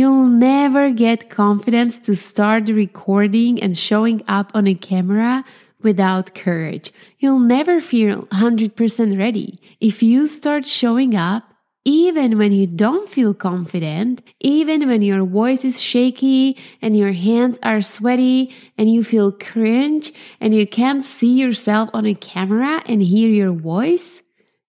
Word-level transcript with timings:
You'll 0.00 0.28
never 0.28 0.90
get 0.92 1.28
confidence 1.28 1.98
to 2.06 2.16
start 2.16 2.70
recording 2.70 3.62
and 3.62 3.76
showing 3.76 4.22
up 4.26 4.50
on 4.54 4.66
a 4.66 4.74
camera 4.74 5.44
without 5.82 6.34
courage. 6.34 6.90
You'll 7.18 7.38
never 7.38 7.82
feel 7.82 8.22
100% 8.28 9.18
ready. 9.18 9.58
If 9.78 10.02
you 10.02 10.26
start 10.26 10.64
showing 10.64 11.14
up, 11.16 11.44
even 11.84 12.38
when 12.38 12.52
you 12.52 12.66
don't 12.66 13.10
feel 13.10 13.34
confident, 13.34 14.22
even 14.40 14.88
when 14.88 15.02
your 15.02 15.26
voice 15.26 15.66
is 15.66 15.78
shaky 15.78 16.56
and 16.80 16.96
your 16.96 17.12
hands 17.12 17.58
are 17.62 17.82
sweaty 17.82 18.54
and 18.78 18.90
you 18.90 19.04
feel 19.04 19.30
cringe 19.30 20.14
and 20.40 20.54
you 20.54 20.66
can't 20.66 21.04
see 21.04 21.34
yourself 21.38 21.90
on 21.92 22.06
a 22.06 22.14
camera 22.14 22.82
and 22.86 23.02
hear 23.02 23.28
your 23.28 23.52
voice, 23.52 24.22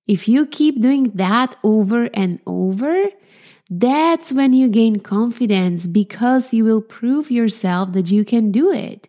if 0.07 0.27
you 0.27 0.45
keep 0.45 0.81
doing 0.81 1.11
that 1.15 1.55
over 1.63 2.09
and 2.13 2.41
over, 2.45 3.05
that's 3.73 4.33
when 4.33 4.51
you 4.51 4.67
gain 4.67 4.99
confidence 4.99 5.87
because 5.87 6.53
you 6.53 6.65
will 6.65 6.81
prove 6.81 7.31
yourself 7.31 7.93
that 7.93 8.11
you 8.11 8.25
can 8.25 8.51
do 8.51 8.69
it. 8.69 9.07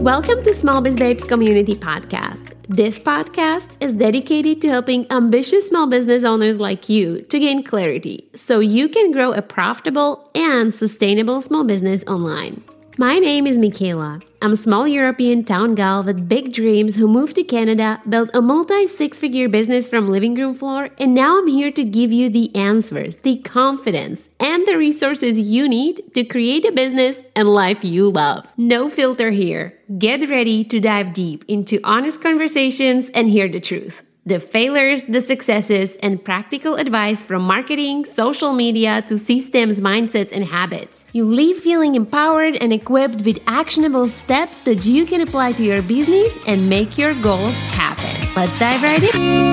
Welcome 0.00 0.42
to 0.42 0.52
Small 0.52 0.80
Biz 0.82 0.96
Babes 0.96 1.22
Community 1.22 1.76
Podcast. 1.76 2.56
This 2.66 2.98
podcast 2.98 3.76
is 3.80 3.92
dedicated 3.92 4.60
to 4.62 4.68
helping 4.68 5.06
ambitious 5.12 5.68
small 5.68 5.86
business 5.86 6.24
owners 6.24 6.58
like 6.58 6.88
you 6.88 7.22
to 7.22 7.38
gain 7.38 7.62
clarity 7.62 8.28
so 8.34 8.58
you 8.58 8.88
can 8.88 9.12
grow 9.12 9.30
a 9.30 9.42
profitable 9.42 10.28
and 10.34 10.74
sustainable 10.74 11.42
small 11.42 11.62
business 11.62 12.02
online. 12.08 12.64
My 13.00 13.18
name 13.18 13.46
is 13.46 13.56
Michaela. 13.56 14.20
I'm 14.42 14.52
a 14.52 14.56
small 14.58 14.86
European 14.86 15.42
town 15.42 15.74
gal 15.74 16.04
with 16.04 16.28
big 16.28 16.52
dreams 16.52 16.96
who 16.96 17.08
moved 17.08 17.36
to 17.36 17.42
Canada, 17.42 17.98
built 18.06 18.28
a 18.34 18.42
multi 18.42 18.86
six 18.88 19.18
figure 19.18 19.48
business 19.48 19.88
from 19.88 20.10
living 20.10 20.34
room 20.34 20.54
floor, 20.54 20.90
and 20.98 21.14
now 21.14 21.38
I'm 21.38 21.46
here 21.46 21.72
to 21.72 21.82
give 21.82 22.12
you 22.12 22.28
the 22.28 22.54
answers, 22.54 23.16
the 23.16 23.36
confidence, 23.38 24.28
and 24.38 24.66
the 24.66 24.76
resources 24.76 25.40
you 25.40 25.66
need 25.66 26.12
to 26.12 26.24
create 26.24 26.66
a 26.66 26.72
business 26.72 27.16
and 27.34 27.48
life 27.48 27.82
you 27.82 28.10
love. 28.10 28.52
No 28.58 28.90
filter 28.90 29.30
here. 29.30 29.78
Get 29.98 30.28
ready 30.28 30.62
to 30.64 30.78
dive 30.78 31.14
deep 31.14 31.46
into 31.48 31.80
honest 31.82 32.20
conversations 32.20 33.08
and 33.14 33.30
hear 33.30 33.48
the 33.48 33.60
truth 33.60 34.02
the 34.26 34.38
failures, 34.38 35.04
the 35.04 35.20
successes, 35.20 35.96
and 36.02 36.22
practical 36.22 36.74
advice 36.76 37.24
from 37.24 37.42
marketing, 37.42 38.04
social 38.04 38.52
media 38.52 39.02
to 39.08 39.16
systems, 39.16 39.80
mindsets, 39.80 40.32
and 40.32 40.44
habits. 40.44 40.99
You 41.12 41.24
leave 41.24 41.58
feeling 41.58 41.96
empowered 41.96 42.54
and 42.56 42.72
equipped 42.72 43.22
with 43.22 43.40
actionable 43.48 44.06
steps 44.06 44.60
that 44.60 44.86
you 44.86 45.04
can 45.06 45.20
apply 45.20 45.52
to 45.52 45.64
your 45.64 45.82
business 45.82 46.28
and 46.46 46.70
make 46.70 46.96
your 46.96 47.14
goals 47.14 47.54
happen. 47.74 48.14
Let's 48.36 48.56
dive 48.60 48.80
right 48.80 49.02
in. 49.02 49.50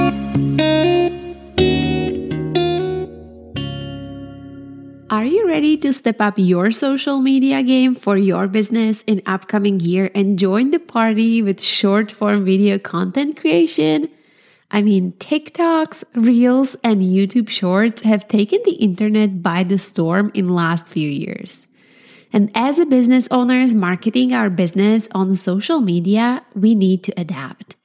Are 5.10 5.26
you 5.26 5.48
ready 5.48 5.78
to 5.78 5.94
step 5.94 6.22
up 6.22 6.36
your 6.38 6.70
social 6.70 7.22
media 7.22 7.64
game 7.64 7.96
for 7.96 8.18
your 8.18 8.48
business 8.48 9.04
in 9.08 9.24
upcoming 9.26 9.80
year 9.80 10.12
and 10.14 10.38
join 10.38 10.70
the 10.70 10.80
party 10.80 11.42
with 11.42 11.60
short 11.60 12.12
form 12.12 12.46
video 12.46 12.78
content 12.78 13.36
creation? 13.36 14.10
I 14.70 14.82
mean, 14.82 15.14
TikToks, 15.14 16.04
Reels, 16.14 16.76
and 16.84 17.02
YouTube 17.02 17.50
Shorts 17.50 18.02
have 18.02 18.28
taken 18.28 18.60
the 18.66 18.74
internet 18.74 19.42
by 19.42 19.64
the 19.64 19.78
storm 19.78 20.32
in 20.34 20.50
last 20.50 20.90
few 20.90 21.10
years. 21.10 21.68
And 22.34 22.52
as 22.54 22.78
a 22.78 22.86
business 22.86 23.28
owners 23.32 23.74
marketing 23.74 24.34
our 24.34 24.50
business 24.50 25.08
on 25.14 25.34
social 25.36 25.80
media, 25.80 26.44
we 26.54 26.76
need 26.76 27.04
to 27.06 27.14
adapt. 27.20 27.78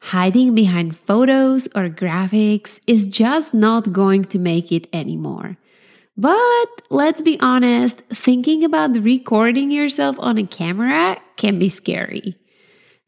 Hiding 0.00 0.54
behind 0.54 0.96
photos 0.96 1.66
or 1.74 1.88
graphics 1.90 2.78
is 2.86 3.06
just 3.06 3.52
not 3.52 3.92
going 3.92 4.24
to 4.26 4.38
make 4.38 4.72
it 4.72 4.86
anymore. 4.92 5.58
But 6.16 6.66
let's 6.90 7.22
be 7.22 7.38
honest, 7.40 8.02
thinking 8.08 8.64
about 8.64 8.96
recording 8.96 9.70
yourself 9.70 10.16
on 10.18 10.38
a 10.38 10.46
camera 10.46 11.20
can 11.36 11.58
be 11.58 11.68
scary. 11.68 12.36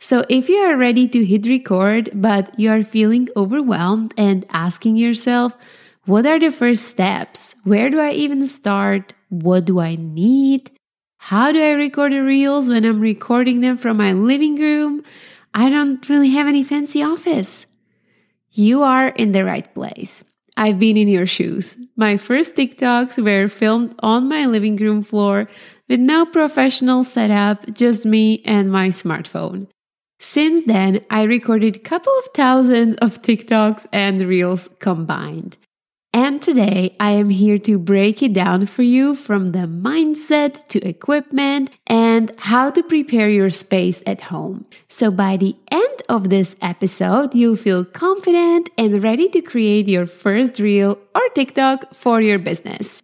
So 0.03 0.27
if 0.29 0.49
you 0.49 0.57
are 0.57 0.77
ready 0.77 1.07
to 1.07 1.25
hit 1.25 1.47
record, 1.47 2.11
but 2.13 2.59
you 2.59 2.73
are 2.73 2.83
feeling 2.83 3.29
overwhelmed 3.37 4.13
and 4.17 4.45
asking 4.51 4.97
yourself, 4.97 5.57
what 6.07 6.27
are 6.27 6.41
the 6.41 6.51
first 6.51 6.87
steps? 6.87 7.55
Where 7.63 7.89
do 7.89 8.01
I 8.01 8.11
even 8.11 8.49
start? 8.49 9.15
What 9.29 9.65
do 9.65 9.79
I 9.79 9.95
need? 9.95 10.73
How 11.19 11.53
do 11.53 11.63
I 11.63 11.71
record 11.71 12.11
the 12.11 12.19
reels 12.19 12.69
when 12.69 12.85
I'm 12.85 13.01
recording 13.01 13.61
them 13.61 13.79
from 13.79 13.97
my 13.97 14.13
living 14.13 14.57
room? 14.57 15.05
I 15.55 15.71
don't 15.71 16.07
really 16.09 16.31
have 16.31 16.49
any 16.49 16.65
fancy 16.65 17.01
office. 17.01 17.67
You 18.51 18.83
are 18.83 19.07
in 19.07 19.31
the 19.31 19.45
right 19.45 19.73
place. 19.73 20.25
I've 20.57 20.81
been 20.81 20.97
in 20.97 21.07
your 21.07 21.27
shoes. 21.27 21.77
My 21.95 22.17
first 22.17 22.57
TikToks 22.57 23.23
were 23.23 23.49
filmed 23.49 23.95
on 24.01 24.29
my 24.29 24.47
living 24.47 24.75
room 24.79 25.05
floor 25.05 25.49
with 25.89 26.01
no 26.01 26.27
professional 26.27 27.05
setup, 27.05 27.73
just 27.73 28.05
me 28.05 28.43
and 28.45 28.69
my 28.69 28.89
smartphone. 28.89 29.69
Since 30.23 30.67
then, 30.67 31.05
I 31.11 31.25
recorded 31.25 31.75
a 31.75 31.81
couple 31.81 32.13
of 32.21 32.27
thousands 32.33 32.95
of 32.99 33.23
TikToks 33.23 33.87
and 33.93 34.21
Reels 34.23 34.69
combined. 34.79 35.57
And 36.15 36.41
today 36.41 36.95
I 37.01 37.11
am 37.13 37.29
here 37.29 37.59
to 37.59 37.77
break 37.77 38.23
it 38.23 38.33
down 38.33 38.67
for 38.67 38.83
you 38.83 39.17
from 39.17 39.51
the 39.51 39.67
mindset 39.67 40.69
to 40.69 40.79
equipment 40.87 41.71
and 41.89 42.33
how 42.39 42.71
to 42.71 42.85
prepare 42.85 43.29
your 43.29 43.51
space 43.51 44.01
at 44.07 44.21
home. 44.21 44.65
So 44.89 45.11
by 45.11 45.39
the 45.39 45.57
end 45.73 46.03
of 46.09 46.31
this 46.31 46.55
episode, 46.63 47.35
you'll 47.35 47.57
feel 47.57 47.85
confident 47.85 48.71
and 48.79 49.03
ready 49.03 49.29
to 49.31 49.43
create 49.43 49.89
your 49.89 50.07
first 50.07 50.61
reel 50.61 50.99
or 51.17 51.23
TikTok 51.35 51.95
for 51.95 52.23
your 52.23 52.39
business. 52.39 53.03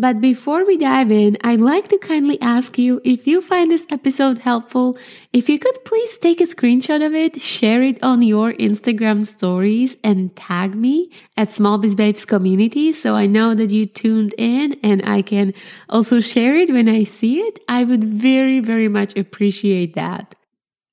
But 0.00 0.20
before 0.20 0.64
we 0.64 0.76
dive 0.76 1.10
in, 1.10 1.36
I'd 1.42 1.60
like 1.60 1.88
to 1.88 1.98
kindly 1.98 2.40
ask 2.40 2.78
you 2.78 3.00
if 3.02 3.26
you 3.26 3.42
find 3.42 3.68
this 3.68 3.84
episode 3.90 4.38
helpful, 4.38 4.96
if 5.32 5.48
you 5.48 5.58
could 5.58 5.76
please 5.84 6.16
take 6.18 6.40
a 6.40 6.46
screenshot 6.46 7.04
of 7.04 7.16
it, 7.16 7.40
share 7.40 7.82
it 7.82 8.00
on 8.00 8.22
your 8.22 8.52
Instagram 8.52 9.26
stories, 9.26 9.96
and 10.04 10.36
tag 10.36 10.76
me 10.76 11.10
at 11.36 11.52
Small 11.52 11.78
Biz 11.78 11.96
Babes 11.96 12.24
Community 12.24 12.92
so 12.92 13.16
I 13.16 13.26
know 13.26 13.56
that 13.56 13.72
you 13.72 13.86
tuned 13.86 14.36
in 14.38 14.78
and 14.84 15.02
I 15.04 15.20
can 15.20 15.52
also 15.88 16.20
share 16.20 16.54
it 16.54 16.70
when 16.70 16.88
I 16.88 17.02
see 17.02 17.40
it. 17.40 17.58
I 17.68 17.82
would 17.82 18.04
very, 18.04 18.60
very 18.60 18.88
much 18.88 19.16
appreciate 19.18 19.94
that. 19.94 20.36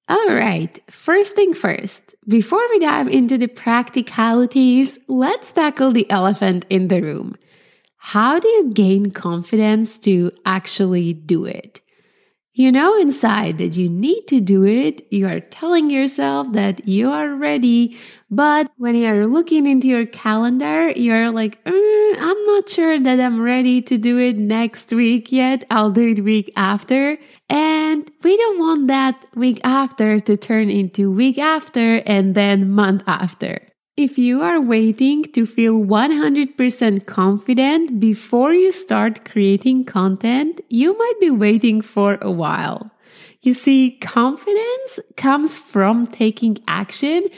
All 0.10 0.34
right, 0.34 0.80
first 0.90 1.36
thing 1.36 1.54
first, 1.54 2.16
before 2.28 2.68
we 2.70 2.80
dive 2.80 3.08
into 3.08 3.38
the 3.38 3.48
practicalities, 3.48 4.98
let's 5.08 5.52
tackle 5.52 5.92
the 5.92 6.10
elephant 6.10 6.66
in 6.72 6.88
the 6.88 7.02
room. 7.02 7.36
How 8.10 8.38
do 8.38 8.48
you 8.48 8.72
gain 8.72 9.10
confidence 9.10 9.98
to 10.02 10.32
actually 10.46 11.14
do 11.14 11.44
it? 11.46 11.82
You 12.54 12.72
know 12.72 12.96
inside 13.00 13.58
that 13.58 13.78
you 13.78 13.90
need 13.90 14.28
to 14.28 14.40
do 14.40 14.64
it. 14.64 15.12
You 15.12 15.28
are 15.28 15.40
telling 15.40 15.90
yourself 15.90 16.52
that 16.52 16.88
you 16.88 17.10
are 17.10 17.34
ready. 17.34 17.98
But 18.30 18.72
when 18.78 18.94
you 18.94 19.08
are 19.08 19.26
looking 19.26 19.66
into 19.66 19.88
your 19.88 20.06
calendar, 20.06 20.92
you're 20.92 21.32
like, 21.32 21.64
mm, 21.64 22.16
I'm 22.20 22.46
not 22.46 22.70
sure 22.70 23.00
that 23.00 23.20
I'm 23.20 23.42
ready 23.42 23.82
to 23.82 23.98
do 23.98 24.20
it 24.20 24.38
next 24.38 24.94
week 24.94 25.32
yet. 25.32 25.66
I'll 25.72 25.90
do 25.90 26.12
it 26.12 26.24
week 26.24 26.54
after. 26.56 27.18
And 27.50 28.12
we 28.22 28.38
don't 28.38 28.60
want 28.60 28.86
that 28.88 29.16
week 29.34 29.60
after 29.64 30.20
to 30.20 30.38
turn 30.38 30.70
into 30.70 31.12
week 31.12 31.40
after 31.40 32.04
and 32.06 32.36
then 32.36 32.70
month 32.70 33.02
after. 33.08 33.68
If 33.98 34.18
you 34.18 34.42
are 34.42 34.60
waiting 34.60 35.24
to 35.32 35.46
feel 35.46 35.80
100% 35.80 37.06
confident 37.06 37.98
before 37.98 38.54
you 38.54 38.74
start 38.74 39.24
creating 39.24 39.86
content, 39.86 40.60
you 40.68 40.98
might 40.98 41.20
be 41.22 41.30
waiting 41.30 41.80
for 41.80 42.18
a 42.22 42.30
while. 42.30 42.92
You 43.42 43.54
see, 43.54 43.92
confidence 44.02 45.00
comes 45.16 45.58
from 45.58 46.08
taking 46.08 46.58
action 46.68 47.30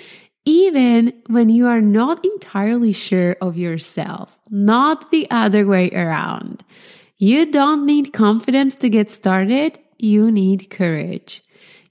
even 0.45 1.13
when 1.27 1.49
you 1.49 1.67
are 1.67 1.81
not 1.81 2.25
entirely 2.25 2.91
sure 2.91 3.37
of 3.39 3.55
yourself, 3.55 4.35
not 4.49 5.11
the 5.11 5.29
other 5.29 5.67
way 5.67 5.91
around. 5.91 6.63
You 7.17 7.51
don't 7.51 7.85
need 7.85 8.13
confidence 8.13 8.75
to 8.77 8.89
get 8.89 9.11
started, 9.11 9.77
you 9.99 10.31
need 10.31 10.71
courage. 10.71 11.43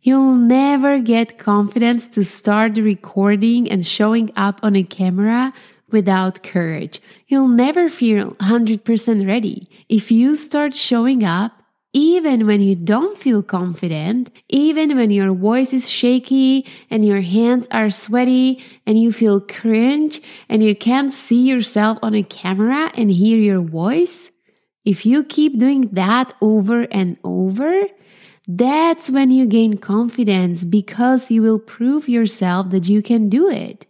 You'll 0.07 0.37
never 0.37 1.01
get 1.01 1.37
confidence 1.37 2.07
to 2.15 2.23
start 2.23 2.77
recording 2.77 3.69
and 3.69 3.85
showing 3.85 4.31
up 4.37 4.61
on 4.63 4.77
a 4.77 4.85
camera 4.85 5.53
without 5.91 6.45
courage. 6.45 7.01
You'll 7.27 7.49
never 7.49 7.89
feel 7.89 8.31
100% 8.35 9.27
ready. 9.27 9.67
If 9.89 10.13
you 10.13 10.37
start 10.37 10.77
showing 10.77 11.25
up, 11.25 11.61
even 11.93 12.47
when 12.47 12.61
you 12.61 12.77
don't 12.77 13.19
feel 13.19 13.43
confident, 13.43 14.31
even 14.49 14.95
when 14.95 15.11
your 15.11 15.35
voice 15.35 15.73
is 15.73 15.91
shaky 15.91 16.65
and 16.89 17.05
your 17.05 17.23
hands 17.23 17.67
are 17.73 17.91
sweaty 17.91 18.63
and 18.87 19.03
you 19.03 19.11
feel 19.11 19.41
cringe 19.41 20.21
and 20.49 20.63
you 20.63 20.77
can't 20.77 21.13
see 21.13 21.43
yourself 21.43 21.99
on 22.01 22.15
a 22.15 22.23
camera 22.23 22.93
and 22.95 23.11
hear 23.11 23.39
your 23.39 23.61
voice, 23.61 24.31
if 24.85 25.05
you 25.05 25.25
keep 25.25 25.59
doing 25.59 25.89
that 25.95 26.33
over 26.41 26.83
and 26.93 27.19
over, 27.25 27.83
that's 28.47 29.11
when 29.11 29.31
you 29.31 29.47
gain 29.47 29.77
confidence 29.77 30.65
because 30.65 31.31
you 31.31 31.43
will 31.43 31.59
prove 31.59 32.09
yourself 32.09 32.71
that 32.71 32.89
you 32.89 33.03
can 33.03 33.29
do 33.29 33.51
it. 33.51 33.87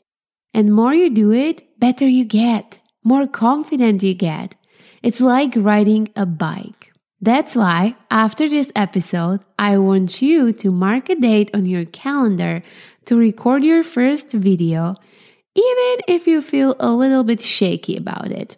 And 0.54 0.72
more 0.72 0.94
you 0.94 1.10
do 1.10 1.32
it, 1.32 1.78
better 1.78 2.08
you 2.08 2.24
get, 2.24 2.80
more 3.04 3.26
confident 3.26 4.02
you 4.02 4.14
get. 4.14 4.54
It's 5.02 5.20
like 5.20 5.52
riding 5.56 6.08
a 6.16 6.24
bike. 6.24 6.92
That's 7.20 7.54
why, 7.54 7.96
after 8.10 8.48
this 8.48 8.72
episode, 8.74 9.40
I 9.58 9.78
want 9.78 10.22
you 10.22 10.52
to 10.54 10.70
mark 10.70 11.10
a 11.10 11.16
date 11.16 11.50
on 11.54 11.66
your 11.66 11.84
calendar 11.84 12.62
to 13.06 13.16
record 13.16 13.62
your 13.62 13.84
first 13.84 14.32
video, 14.32 14.94
even 15.54 15.96
if 16.08 16.26
you 16.26 16.40
feel 16.40 16.76
a 16.80 16.92
little 16.92 17.24
bit 17.24 17.40
shaky 17.40 17.96
about 17.96 18.32
it. 18.32 18.56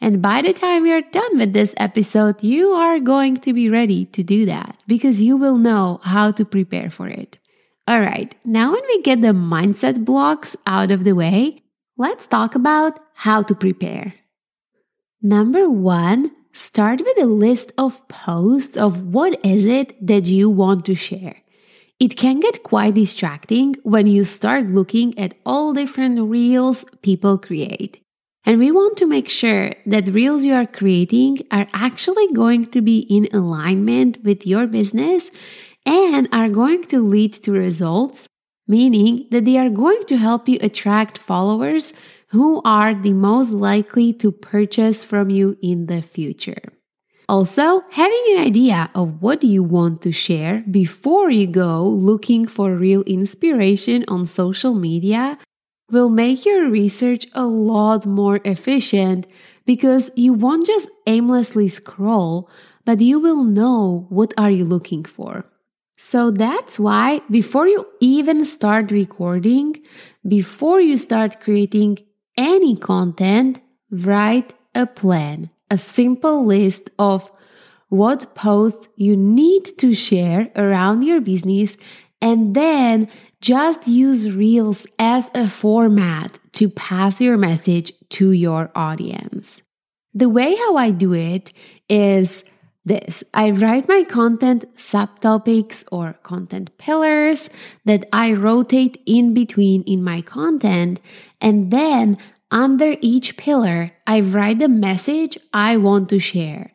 And 0.00 0.22
by 0.22 0.40
the 0.40 0.54
time 0.54 0.86
you're 0.86 1.02
done 1.02 1.38
with 1.38 1.52
this 1.52 1.74
episode, 1.76 2.42
you 2.42 2.70
are 2.70 2.98
going 3.00 3.36
to 3.38 3.52
be 3.52 3.68
ready 3.68 4.06
to 4.06 4.22
do 4.22 4.46
that 4.46 4.82
because 4.86 5.20
you 5.20 5.36
will 5.36 5.58
know 5.58 6.00
how 6.02 6.32
to 6.32 6.44
prepare 6.44 6.88
for 6.88 7.06
it. 7.06 7.38
All 7.86 8.00
right, 8.00 8.34
now 8.44 8.72
when 8.72 8.82
we 8.86 9.02
get 9.02 9.20
the 9.20 9.28
mindset 9.28 10.04
blocks 10.04 10.56
out 10.66 10.90
of 10.90 11.04
the 11.04 11.12
way, 11.12 11.62
let's 11.98 12.26
talk 12.26 12.54
about 12.54 12.98
how 13.14 13.42
to 13.42 13.54
prepare. 13.54 14.12
Number 15.20 15.68
one, 15.68 16.30
start 16.52 17.00
with 17.00 17.18
a 17.20 17.26
list 17.26 17.72
of 17.76 18.06
posts 18.08 18.76
of 18.76 19.02
what 19.02 19.44
is 19.44 19.66
it 19.66 19.94
that 20.06 20.26
you 20.26 20.48
want 20.48 20.86
to 20.86 20.94
share. 20.94 21.36
It 21.98 22.16
can 22.16 22.40
get 22.40 22.62
quite 22.62 22.94
distracting 22.94 23.76
when 23.82 24.06
you 24.06 24.24
start 24.24 24.64
looking 24.64 25.18
at 25.18 25.34
all 25.44 25.74
different 25.74 26.18
reels 26.30 26.86
people 27.02 27.36
create. 27.36 28.02
And 28.44 28.58
we 28.58 28.70
want 28.70 28.96
to 28.98 29.06
make 29.06 29.28
sure 29.28 29.74
that 29.86 30.08
reels 30.08 30.44
you 30.44 30.54
are 30.54 30.66
creating 30.66 31.46
are 31.50 31.66
actually 31.74 32.32
going 32.32 32.66
to 32.66 32.80
be 32.80 33.00
in 33.00 33.28
alignment 33.32 34.24
with 34.24 34.46
your 34.46 34.66
business 34.66 35.30
and 35.84 36.28
are 36.32 36.48
going 36.48 36.84
to 36.84 37.06
lead 37.06 37.34
to 37.44 37.52
results, 37.52 38.26
meaning 38.66 39.26
that 39.30 39.44
they 39.44 39.58
are 39.58 39.68
going 39.68 40.04
to 40.06 40.16
help 40.16 40.48
you 40.48 40.58
attract 40.62 41.18
followers 41.18 41.92
who 42.28 42.62
are 42.64 42.94
the 42.94 43.12
most 43.12 43.50
likely 43.50 44.12
to 44.14 44.30
purchase 44.30 45.04
from 45.04 45.30
you 45.30 45.58
in 45.62 45.86
the 45.86 46.00
future. 46.00 46.62
Also, 47.28 47.82
having 47.90 48.24
an 48.30 48.38
idea 48.38 48.90
of 48.94 49.22
what 49.22 49.44
you 49.44 49.62
want 49.62 50.02
to 50.02 50.10
share 50.10 50.64
before 50.70 51.30
you 51.30 51.46
go 51.46 51.86
looking 51.86 52.46
for 52.46 52.74
real 52.74 53.02
inspiration 53.02 54.04
on 54.08 54.26
social 54.26 54.74
media 54.74 55.38
will 55.90 56.08
make 56.08 56.44
your 56.44 56.68
research 56.68 57.26
a 57.32 57.46
lot 57.46 58.06
more 58.06 58.40
efficient 58.44 59.26
because 59.66 60.10
you 60.16 60.32
won't 60.32 60.66
just 60.66 60.88
aimlessly 61.06 61.68
scroll, 61.68 62.48
but 62.84 63.00
you 63.00 63.18
will 63.18 63.44
know 63.44 64.06
what 64.08 64.34
are 64.36 64.50
you 64.50 64.64
looking 64.64 65.04
for. 65.04 65.44
So 65.96 66.30
that's 66.30 66.78
why 66.78 67.20
before 67.30 67.68
you 67.68 67.86
even 68.00 68.44
start 68.44 68.90
recording, 68.90 69.82
before 70.26 70.80
you 70.80 70.96
start 70.96 71.40
creating 71.40 71.98
any 72.38 72.74
content, 72.74 73.60
write 73.90 74.54
a 74.74 74.86
plan, 74.86 75.50
a 75.70 75.76
simple 75.76 76.44
list 76.44 76.90
of 76.98 77.30
what 77.90 78.34
posts 78.34 78.88
you 78.96 79.16
need 79.16 79.64
to 79.78 79.92
share 79.92 80.50
around 80.56 81.02
your 81.02 81.20
business, 81.20 81.76
and 82.22 82.54
then 82.54 83.08
just 83.40 83.88
use 83.88 84.30
Reels 84.30 84.86
as 84.98 85.30
a 85.34 85.48
format 85.48 86.38
to 86.52 86.68
pass 86.68 87.20
your 87.20 87.36
message 87.36 87.92
to 88.10 88.32
your 88.32 88.70
audience. 88.74 89.62
The 90.12 90.28
way 90.28 90.54
how 90.56 90.76
I 90.76 90.90
do 90.90 91.14
it 91.14 91.52
is 91.88 92.44
this 92.84 93.22
I 93.32 93.50
write 93.50 93.88
my 93.88 94.04
content 94.04 94.64
subtopics 94.76 95.84
or 95.92 96.14
content 96.22 96.76
pillars 96.78 97.50
that 97.84 98.06
I 98.12 98.32
rotate 98.32 99.02
in 99.06 99.34
between 99.34 99.82
in 99.84 100.02
my 100.02 100.22
content. 100.22 101.00
And 101.40 101.70
then 101.70 102.18
under 102.50 102.96
each 103.00 103.36
pillar, 103.36 103.92
I 104.06 104.20
write 104.20 104.58
the 104.58 104.68
message 104.68 105.38
I 105.52 105.76
want 105.76 106.08
to 106.08 106.18
share 106.18 106.66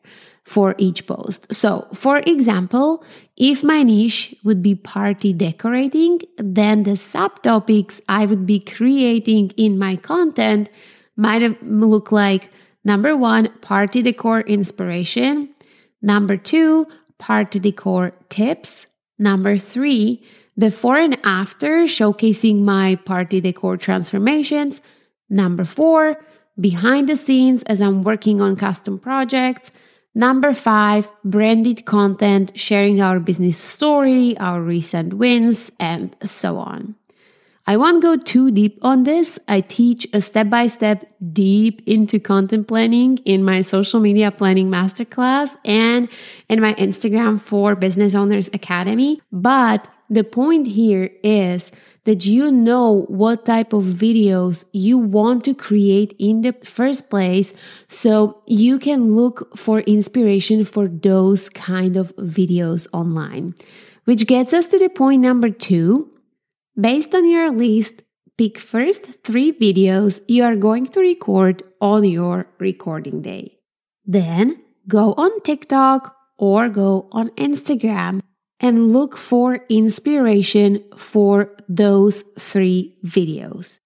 for 0.43 0.75
each 0.77 1.05
post. 1.07 1.53
So, 1.53 1.87
for 1.93 2.19
example, 2.19 3.03
if 3.37 3.63
my 3.63 3.83
niche 3.83 4.33
would 4.43 4.61
be 4.61 4.75
party 4.75 5.33
decorating, 5.33 6.21
then 6.37 6.83
the 6.83 6.91
subtopics 6.91 7.99
I 8.07 8.25
would 8.25 8.45
be 8.45 8.59
creating 8.59 9.51
in 9.57 9.77
my 9.77 9.97
content 9.97 10.69
might 11.17 11.61
look 11.63 12.11
like 12.11 12.49
number 12.83 13.17
one, 13.17 13.49
party 13.59 14.01
decor 14.01 14.41
inspiration. 14.41 15.49
Number 16.01 16.37
two, 16.37 16.87
party 17.17 17.59
decor 17.59 18.13
tips. 18.29 18.87
Number 19.17 19.57
three, 19.57 20.23
before 20.57 20.97
and 20.97 21.17
after 21.23 21.83
showcasing 21.83 22.61
my 22.61 22.95
party 22.95 23.41
decor 23.41 23.75
transformations. 23.75 24.81
Number 25.29 25.65
four, 25.65 26.23
behind 26.59 27.09
the 27.09 27.17
scenes 27.17 27.63
as 27.63 27.81
I'm 27.81 28.03
working 28.03 28.39
on 28.39 28.55
custom 28.55 28.97
projects. 28.97 29.71
Number 30.17 30.53
five, 30.53 31.11
branded 31.25 31.85
content, 31.85 32.57
sharing 32.57 33.01
our 33.01 33.19
business 33.19 33.57
story, 33.57 34.37
our 34.37 34.61
recent 34.61 35.15
wins, 35.15 35.71
and 35.77 36.15
so 36.23 36.57
on. 36.57 36.95
I 37.67 37.75
won't 37.75 38.01
go 38.01 38.15
too 38.15 38.49
deep 38.51 38.79
on 38.81 39.03
this. 39.03 39.39
I 39.47 39.59
teach 39.59 40.07
a 40.13 40.21
step 40.21 40.49
by 40.49 40.67
step 40.67 41.05
deep 41.33 41.81
into 41.85 42.19
content 42.19 42.67
planning 42.67 43.17
in 43.25 43.43
my 43.43 43.61
social 43.61 43.99
media 43.99 44.31
planning 44.31 44.69
masterclass 44.69 45.57
and 45.65 46.07
in 46.47 46.61
my 46.61 46.75
Instagram 46.75 47.41
for 47.41 47.75
Business 47.75 48.15
Owners 48.15 48.49
Academy. 48.53 49.19
But 49.31 49.85
the 50.09 50.23
point 50.23 50.67
here 50.67 51.09
is 51.23 51.71
that 52.05 52.25
you 52.25 52.51
know 52.51 53.05
what 53.07 53.45
type 53.45 53.73
of 53.73 53.83
videos 53.83 54.65
you 54.71 54.97
want 54.97 55.43
to 55.45 55.53
create 55.53 56.15
in 56.17 56.41
the 56.41 56.53
first 56.63 57.09
place 57.09 57.53
so 57.87 58.41
you 58.47 58.79
can 58.79 59.15
look 59.15 59.57
for 59.57 59.81
inspiration 59.81 60.63
for 60.65 60.87
those 60.87 61.49
kind 61.49 61.97
of 61.97 62.15
videos 62.15 62.87
online. 62.93 63.53
Which 64.05 64.27
gets 64.27 64.53
us 64.53 64.67
to 64.67 64.79
the 64.79 64.89
point 64.89 65.21
number 65.21 65.49
two 65.49 66.11
Based 66.77 67.15
on 67.15 67.25
your 67.25 67.51
list, 67.51 68.01
pick 68.37 68.59
first 68.59 69.23
three 69.23 69.53
videos 69.53 70.19
you 70.27 70.43
are 70.43 70.57
going 70.57 70.87
to 70.87 70.99
record 70.99 71.63
on 71.79 72.03
your 72.03 72.47
recording 72.59 73.21
day. 73.21 73.59
Then 74.05 74.61
go 74.85 75.13
on 75.13 75.39
TikTok 75.41 76.13
or 76.37 76.67
go 76.67 77.07
on 77.13 77.29
Instagram 77.37 78.21
and 78.65 78.91
look 78.91 79.15
for 79.15 79.59
inspiration 79.69 80.83
for 80.97 81.55
those 81.69 82.23
three 82.39 82.97
videos. 83.05 83.77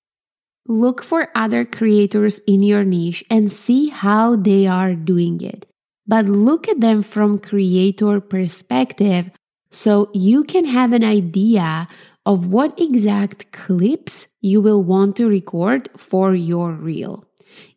Look 0.68 1.04
for 1.04 1.28
other 1.36 1.66
creators 1.66 2.40
in 2.48 2.64
your 2.64 2.86
niche 2.86 3.24
and 3.30 3.52
see 3.52 3.90
how 3.90 4.38
they 4.38 4.68
are 4.68 4.96
doing 4.96 5.42
it. 5.42 5.66
But 6.08 6.26
look 6.28 6.70
at 6.70 6.80
them 6.80 7.04
from 7.04 7.40
creator 7.40 8.22
perspective 8.22 9.32
so 9.70 10.10
you 10.14 10.46
can 10.46 10.64
have 10.64 10.94
an 10.94 11.04
idea 11.04 11.90
of 12.26 12.48
what 12.48 12.80
exact 12.80 13.52
clips 13.52 14.28
you 14.40 14.62
will 14.62 14.82
want 14.82 15.18
to 15.18 15.28
record 15.28 15.90
for 15.98 16.34
your 16.34 16.72
reel. 16.72 17.26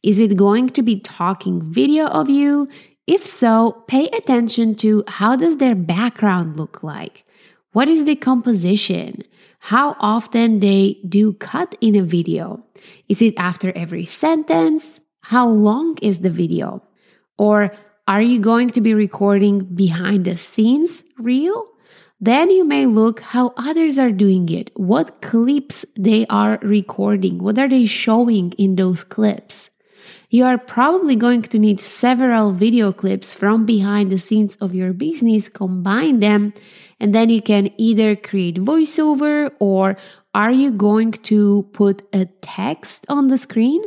Is 0.05 0.21
it 0.21 0.37
going 0.37 0.69
to 0.71 0.83
be 0.83 1.01
talking 1.01 1.73
video 1.73 2.07
of 2.07 2.31
you? 2.31 2.69
If 3.07 3.27
so, 3.27 3.83
pay 3.89 4.07
attention 4.09 4.77
to 4.77 5.03
how 5.09 5.35
does 5.35 5.57
their 5.57 5.75
background 5.75 6.57
look 6.57 6.85
like? 6.85 7.25
What 7.73 7.89
is 7.89 8.05
the 8.05 8.15
composition? 8.15 9.25
How 9.59 9.97
often 9.99 10.61
they 10.61 11.01
do 11.09 11.33
cut 11.33 11.77
in 11.81 11.97
a 11.97 12.03
video? 12.03 12.65
Is 13.09 13.21
it 13.21 13.35
after 13.37 13.73
every 13.77 14.05
sentence? 14.05 15.01
How 15.23 15.49
long 15.49 15.99
is 16.01 16.21
the 16.21 16.31
video? 16.31 16.83
Or 17.39 17.75
are 18.07 18.23
you 18.23 18.39
going 18.39 18.71
to 18.71 18.81
be 18.81 18.95
recording 18.95 19.65
behind 19.65 20.25
the 20.25 20.37
scenes 20.37 21.03
reel? 21.19 21.67
Then 22.21 22.51
you 22.51 22.65
may 22.65 22.87
look 22.87 23.19
how 23.19 23.53
others 23.57 23.99
are 23.99 24.13
doing 24.13 24.49
it, 24.49 24.71
what 24.75 25.21
clips 25.23 25.85
they 25.97 26.25
are 26.27 26.61
recording, 26.63 27.39
what 27.39 27.59
are 27.59 27.69
they 27.69 27.87
showing 27.87 28.53
in 28.53 28.77
those 28.77 29.03
clips. 29.03 29.71
You 30.33 30.47
are 30.47 30.57
probably 30.57 31.15
going 31.15 31.43
to 31.43 31.59
need 31.59 31.79
several 31.79 32.53
video 32.53 32.91
clips 32.91 33.35
from 33.35 33.67
behind 33.67 34.11
the 34.11 34.17
scenes 34.19 34.57
of 34.63 34.75
your 34.75 34.95
business, 34.95 35.51
combine 35.51 36.21
them, 36.21 36.55
and 36.99 37.15
then 37.15 37.29
you 37.29 37.43
can 37.43 37.69
either 37.77 38.17
create 38.17 38.57
voiceover 38.57 39.51
or 39.61 39.99
are 40.33 40.51
you 40.51 40.71
going 40.71 41.13
to 41.29 41.69
put 41.75 42.01
a 42.15 42.25
text 42.41 43.05
on 43.11 43.29
the 43.29 43.37
screen? 43.37 43.83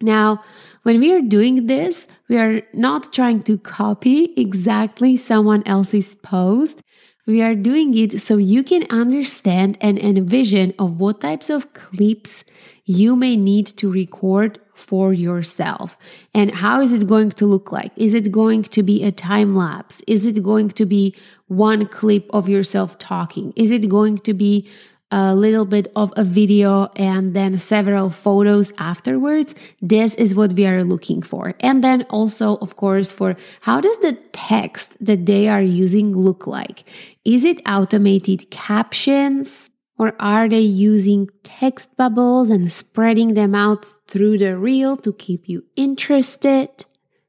Now, 0.00 0.44
when 0.84 1.00
we 1.00 1.12
are 1.12 1.20
doing 1.20 1.66
this, 1.66 2.06
we 2.28 2.38
are 2.38 2.62
not 2.72 3.12
trying 3.12 3.42
to 3.42 3.58
copy 3.58 4.32
exactly 4.36 5.16
someone 5.16 5.64
else's 5.66 6.14
post. 6.14 6.82
We 7.26 7.42
are 7.42 7.56
doing 7.56 7.98
it 7.98 8.20
so 8.20 8.36
you 8.36 8.62
can 8.62 8.84
understand 8.90 9.76
and 9.80 9.98
envision 9.98 10.72
of 10.78 11.00
what 11.00 11.20
types 11.20 11.50
of 11.50 11.72
clips 11.72 12.44
you 12.84 13.16
may 13.16 13.34
need 13.34 13.66
to 13.78 13.90
record 13.90 14.60
for 14.80 15.12
yourself 15.12 15.96
and 16.34 16.50
how 16.50 16.80
is 16.80 16.92
it 16.92 17.06
going 17.06 17.30
to 17.30 17.46
look 17.46 17.70
like 17.70 17.92
is 17.96 18.14
it 18.14 18.32
going 18.32 18.62
to 18.62 18.82
be 18.82 19.04
a 19.04 19.12
time 19.12 19.54
lapse 19.54 20.00
is 20.06 20.24
it 20.24 20.42
going 20.42 20.68
to 20.68 20.86
be 20.86 21.14
one 21.48 21.86
clip 21.86 22.28
of 22.30 22.48
yourself 22.48 22.98
talking 22.98 23.52
is 23.56 23.70
it 23.70 23.88
going 23.88 24.16
to 24.18 24.32
be 24.32 24.68
a 25.10 25.34
little 25.34 25.64
bit 25.64 25.90
of 25.96 26.12
a 26.16 26.24
video 26.24 26.86
and 26.96 27.34
then 27.34 27.58
several 27.58 28.10
photos 28.10 28.72
afterwards. 28.78 29.54
This 29.80 30.14
is 30.14 30.34
what 30.34 30.52
we 30.52 30.66
are 30.66 30.84
looking 30.84 31.22
for. 31.22 31.54
And 31.60 31.82
then 31.82 32.02
also, 32.10 32.56
of 32.58 32.76
course, 32.76 33.10
for 33.10 33.36
how 33.60 33.80
does 33.80 33.98
the 33.98 34.12
text 34.32 34.96
that 35.04 35.26
they 35.26 35.48
are 35.48 35.62
using 35.62 36.16
look 36.16 36.46
like? 36.46 36.88
Is 37.24 37.44
it 37.44 37.60
automated 37.66 38.50
captions? 38.50 39.68
Or 39.98 40.14
are 40.18 40.48
they 40.48 40.60
using 40.60 41.28
text 41.42 41.94
bubbles 41.96 42.48
and 42.48 42.72
spreading 42.72 43.34
them 43.34 43.54
out 43.54 43.84
through 44.10 44.38
the 44.38 44.58
reel 44.58 44.96
to 44.98 45.12
keep 45.12 45.48
you 45.48 45.64
interested? 45.76 46.84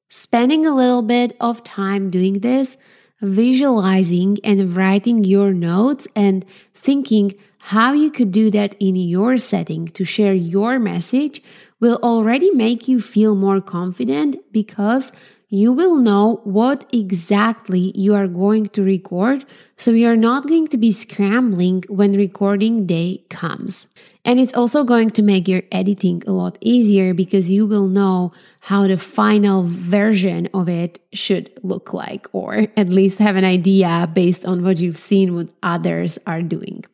Spending 0.09 0.65
a 0.65 0.75
little 0.75 1.03
bit 1.03 1.37
of 1.39 1.63
time 1.63 2.09
doing 2.09 2.39
this, 2.39 2.75
visualizing 3.21 4.39
and 4.43 4.75
writing 4.75 5.23
your 5.23 5.53
notes 5.53 6.07
and 6.15 6.43
thinking 6.73 7.35
how 7.59 7.93
you 7.93 8.09
could 8.09 8.31
do 8.31 8.49
that 8.51 8.75
in 8.79 8.95
your 8.95 9.37
setting 9.37 9.87
to 9.89 10.03
share 10.03 10.33
your 10.33 10.79
message 10.79 11.41
will 11.79 11.99
already 12.01 12.49
make 12.51 12.87
you 12.87 12.99
feel 12.99 13.35
more 13.35 13.61
confident 13.61 14.37
because 14.51 15.11
you 15.51 15.73
will 15.73 15.97
know 15.97 16.39
what 16.45 16.89
exactly 16.93 17.91
you 17.93 18.15
are 18.15 18.27
going 18.27 18.69
to 18.69 18.81
record, 18.83 19.43
so 19.75 19.91
you're 19.91 20.15
not 20.15 20.47
going 20.47 20.69
to 20.69 20.77
be 20.77 20.93
scrambling 20.93 21.83
when 21.89 22.13
recording 22.13 22.85
day 22.85 23.25
comes. 23.29 23.87
And 24.23 24.39
it's 24.39 24.53
also 24.53 24.85
going 24.85 25.09
to 25.11 25.21
make 25.21 25.49
your 25.49 25.63
editing 25.69 26.23
a 26.25 26.31
lot 26.31 26.57
easier 26.61 27.13
because 27.13 27.49
you 27.49 27.65
will 27.65 27.87
know 27.87 28.31
how 28.61 28.87
the 28.87 28.97
final 28.97 29.63
version 29.63 30.47
of 30.53 30.69
it 30.69 30.99
should 31.11 31.51
look 31.63 31.91
like, 31.91 32.27
or 32.31 32.67
at 32.77 32.87
least 32.87 33.19
have 33.19 33.35
an 33.35 33.43
idea 33.43 34.09
based 34.13 34.45
on 34.45 34.63
what 34.63 34.79
you've 34.79 34.97
seen 34.97 35.35
what 35.35 35.49
others 35.61 36.17
are 36.25 36.41
doing. 36.41 36.85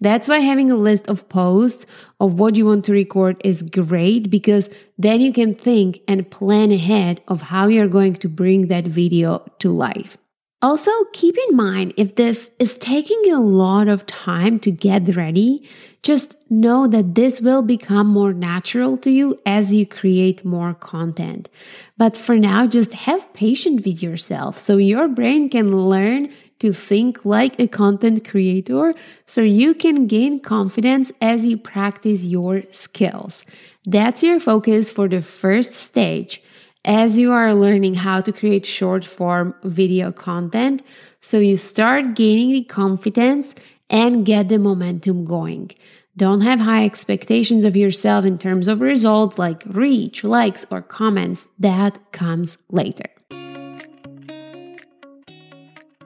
That's 0.00 0.28
why 0.28 0.38
having 0.38 0.70
a 0.70 0.76
list 0.76 1.06
of 1.08 1.28
posts 1.28 1.86
of 2.20 2.38
what 2.38 2.56
you 2.56 2.64
want 2.66 2.84
to 2.86 2.92
record 2.92 3.40
is 3.44 3.62
great 3.62 4.30
because 4.30 4.68
then 4.98 5.20
you 5.20 5.32
can 5.32 5.54
think 5.54 6.00
and 6.08 6.30
plan 6.30 6.72
ahead 6.72 7.20
of 7.28 7.42
how 7.42 7.66
you're 7.66 7.88
going 7.88 8.14
to 8.16 8.28
bring 8.28 8.68
that 8.68 8.84
video 8.84 9.44
to 9.58 9.70
life. 9.70 10.16
Also, 10.62 10.90
keep 11.14 11.36
in 11.48 11.56
mind 11.56 11.94
if 11.96 12.16
this 12.16 12.50
is 12.58 12.76
taking 12.76 13.32
a 13.32 13.40
lot 13.40 13.88
of 13.88 14.04
time 14.04 14.58
to 14.60 14.70
get 14.70 15.16
ready, 15.16 15.66
just 16.02 16.36
know 16.50 16.86
that 16.86 17.14
this 17.14 17.40
will 17.40 17.62
become 17.62 18.06
more 18.06 18.34
natural 18.34 18.98
to 18.98 19.10
you 19.10 19.38
as 19.46 19.72
you 19.72 19.86
create 19.86 20.44
more 20.44 20.74
content. 20.74 21.48
But 21.96 22.14
for 22.14 22.36
now, 22.36 22.66
just 22.66 22.92
have 22.92 23.32
patience 23.32 23.86
with 23.86 24.02
yourself 24.02 24.58
so 24.58 24.76
your 24.76 25.08
brain 25.08 25.48
can 25.48 25.74
learn 25.74 26.30
to 26.60 26.72
think 26.72 27.24
like 27.24 27.58
a 27.58 27.66
content 27.66 28.28
creator 28.28 28.94
so 29.26 29.40
you 29.40 29.74
can 29.74 30.06
gain 30.06 30.38
confidence 30.40 31.10
as 31.20 31.44
you 31.44 31.56
practice 31.58 32.22
your 32.22 32.62
skills. 32.72 33.44
That's 33.84 34.22
your 34.22 34.38
focus 34.40 34.90
for 34.90 35.08
the 35.08 35.22
first 35.22 35.74
stage 35.74 36.42
as 36.84 37.18
you 37.18 37.32
are 37.32 37.54
learning 37.54 37.94
how 37.94 38.20
to 38.20 38.32
create 38.32 38.64
short 38.64 39.04
form 39.04 39.54
video 39.64 40.12
content 40.12 40.82
so 41.20 41.38
you 41.38 41.56
start 41.56 42.14
gaining 42.14 42.52
the 42.52 42.64
confidence 42.64 43.54
and 43.90 44.24
get 44.24 44.48
the 44.48 44.58
momentum 44.58 45.24
going. 45.24 45.70
Don't 46.16 46.40
have 46.42 46.60
high 46.60 46.84
expectations 46.84 47.64
of 47.64 47.76
yourself 47.76 48.24
in 48.24 48.38
terms 48.38 48.68
of 48.68 48.80
results 48.80 49.38
like 49.38 49.62
reach, 49.66 50.24
likes, 50.24 50.66
or 50.70 50.82
comments. 50.82 51.46
That 51.58 52.12
comes 52.12 52.58
later. 52.68 53.10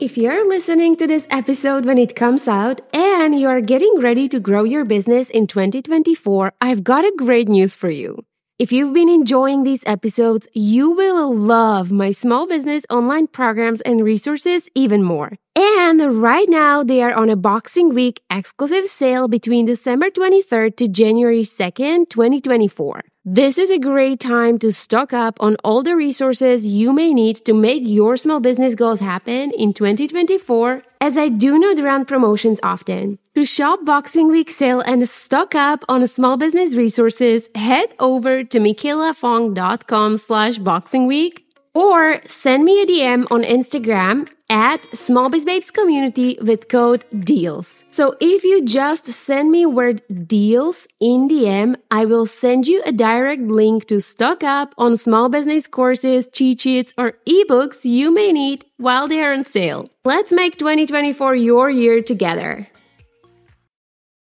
If 0.00 0.18
you're 0.18 0.46
listening 0.48 0.96
to 0.96 1.06
this 1.06 1.28
episode 1.30 1.84
when 1.84 1.98
it 1.98 2.16
comes 2.16 2.48
out 2.48 2.80
and 2.92 3.38
you're 3.38 3.60
getting 3.60 4.00
ready 4.00 4.28
to 4.28 4.40
grow 4.40 4.64
your 4.64 4.84
business 4.84 5.30
in 5.30 5.46
2024, 5.46 6.52
I've 6.60 6.82
got 6.82 7.04
a 7.04 7.14
great 7.16 7.48
news 7.48 7.76
for 7.76 7.88
you. 7.90 8.24
If 8.58 8.72
you've 8.72 8.92
been 8.92 9.08
enjoying 9.08 9.62
these 9.62 9.84
episodes, 9.86 10.48
you 10.52 10.90
will 10.90 11.32
love 11.32 11.92
my 11.92 12.10
small 12.10 12.48
business 12.48 12.82
online 12.90 13.28
programs 13.28 13.82
and 13.82 14.02
resources 14.02 14.68
even 14.74 15.04
more. 15.04 15.34
And 15.54 16.20
right 16.20 16.48
now, 16.48 16.82
they 16.82 17.00
are 17.00 17.14
on 17.14 17.30
a 17.30 17.36
Boxing 17.36 17.94
Week 17.94 18.20
exclusive 18.28 18.86
sale 18.86 19.28
between 19.28 19.64
December 19.64 20.10
23rd 20.10 20.76
to 20.76 20.88
January 20.88 21.42
2nd, 21.42 22.10
2024. 22.10 23.04
This 23.26 23.57
is 23.57 23.71
a 23.71 23.78
great 23.78 24.21
time 24.21 24.59
to 24.59 24.71
stock 24.71 25.14
up 25.14 25.38
on 25.40 25.57
all 25.64 25.83
the 25.83 25.97
resources 25.97 26.66
you 26.66 26.93
may 26.93 27.14
need 27.14 27.37
to 27.47 27.54
make 27.54 27.83
your 27.87 28.19
small 28.19 28.38
business 28.38 28.75
goals 28.75 29.00
happen 29.00 29.50
in 29.52 29.73
2024, 29.73 30.83
as 31.00 31.16
I 31.16 31.31
do 31.31 31.59
not 31.59 31.78
run 31.78 32.04
promotions 32.04 32.61
often. 32.62 33.19
To 33.35 33.47
shop 33.47 33.83
Boxing 33.83 34.28
Week 34.28 34.50
sale 34.50 34.81
and 34.81 35.09
stock 35.09 35.54
up 35.54 35.87
on 35.88 36.07
small 36.07 36.37
business 36.37 36.76
resources, 36.76 37.49
head 37.54 37.95
over 37.99 38.45
to 38.45 38.59
michaelafong.com 38.59 40.19
slash 40.19 40.59
boxing 40.59 41.07
week 41.07 41.43
or 41.75 42.21
send 42.25 42.64
me 42.64 42.81
a 42.81 42.87
DM 42.87 43.26
on 43.31 43.43
Instagram 43.43 44.31
at 44.49 44.83
SmallBizBabes 44.93 45.73
Community 45.73 46.38
with 46.40 46.69
code 46.69 47.04
DEALS. 47.19 47.83
So 47.90 48.16
if 48.21 48.45
you 48.45 48.64
just 48.64 49.07
send 49.07 49.50
me 49.50 49.66
word 49.66 50.02
DEALS 50.26 50.87
in 51.00 51.28
DM, 51.28 51.76
I 51.90 52.04
will 52.04 52.26
send 52.26 52.66
you 52.66 52.83
a 52.87 52.93
direct 52.93 53.43
link 53.43 53.87
to 53.87 54.00
stock 54.00 54.45
up 54.45 54.75
on 54.78 54.97
small 54.97 55.28
business 55.28 55.66
courses, 55.66 56.28
cheat 56.33 56.61
sheets, 56.61 56.95
or 56.97 57.14
ebooks 57.26 57.85
you 57.85 58.12
may 58.12 58.33
need 58.33 58.64
while 58.76 59.09
they 59.09 59.21
are 59.21 59.33
on 59.33 59.45
sale. 59.45 59.90
Let's 60.04 60.33
make 60.33 60.59
2024 60.59 61.35
your 61.35 61.71
year 61.71 62.02
together. 62.02 62.69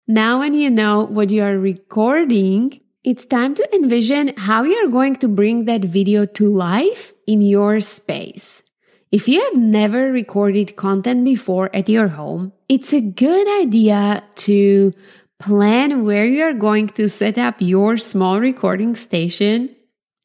Now, 0.08 0.40
when 0.40 0.52
you 0.54 0.68
know 0.68 1.04
what 1.04 1.30
you 1.30 1.42
are 1.42 1.58
recording, 1.58 2.81
it's 3.04 3.26
time 3.26 3.54
to 3.56 3.74
envision 3.74 4.32
how 4.36 4.62
you're 4.62 4.90
going 4.90 5.16
to 5.16 5.28
bring 5.28 5.64
that 5.64 5.82
video 5.82 6.24
to 6.24 6.54
life 6.54 7.12
in 7.26 7.42
your 7.42 7.80
space. 7.80 8.62
If 9.10 9.28
you 9.28 9.42
have 9.42 9.56
never 9.56 10.12
recorded 10.12 10.76
content 10.76 11.24
before 11.24 11.74
at 11.74 11.88
your 11.88 12.08
home, 12.08 12.52
it's 12.68 12.92
a 12.92 13.00
good 13.00 13.60
idea 13.60 14.22
to 14.36 14.92
plan 15.40 16.04
where 16.04 16.24
you 16.24 16.44
are 16.44 16.54
going 16.54 16.88
to 16.88 17.08
set 17.08 17.36
up 17.36 17.56
your 17.58 17.96
small 17.96 18.40
recording 18.40 18.94
station 18.94 19.74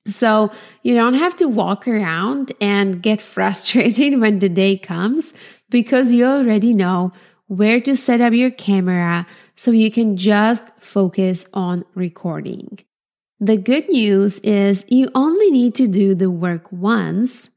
so 0.07 0.51
you 0.83 0.93
don't 0.93 1.15
have 1.15 1.35
to 1.37 1.47
walk 1.47 1.87
around 1.87 2.53
and 2.61 3.01
get 3.01 3.21
frustrated 3.33 4.21
when 4.21 4.39
the 4.39 4.49
day 4.49 4.77
comes 4.77 5.33
because 5.69 6.11
you 6.11 6.25
already 6.25 6.73
know 6.73 7.11
where 7.47 7.79
to 7.81 7.95
set 7.95 8.21
up 8.21 8.33
your 8.33 8.51
camera 8.51 9.25
so 9.55 9.71
you 9.71 9.89
can 9.89 10.17
just 10.17 10.65
focus 10.79 11.45
on 11.53 11.83
recording. 11.95 12.79
The 13.39 13.57
good 13.57 13.87
news 13.89 14.39
is 14.39 14.83
you 14.87 15.09
only 15.13 15.51
need 15.51 15.75
to 15.75 15.87
do 15.87 16.15
the 16.15 16.29
work 16.31 16.71
once. 16.71 17.49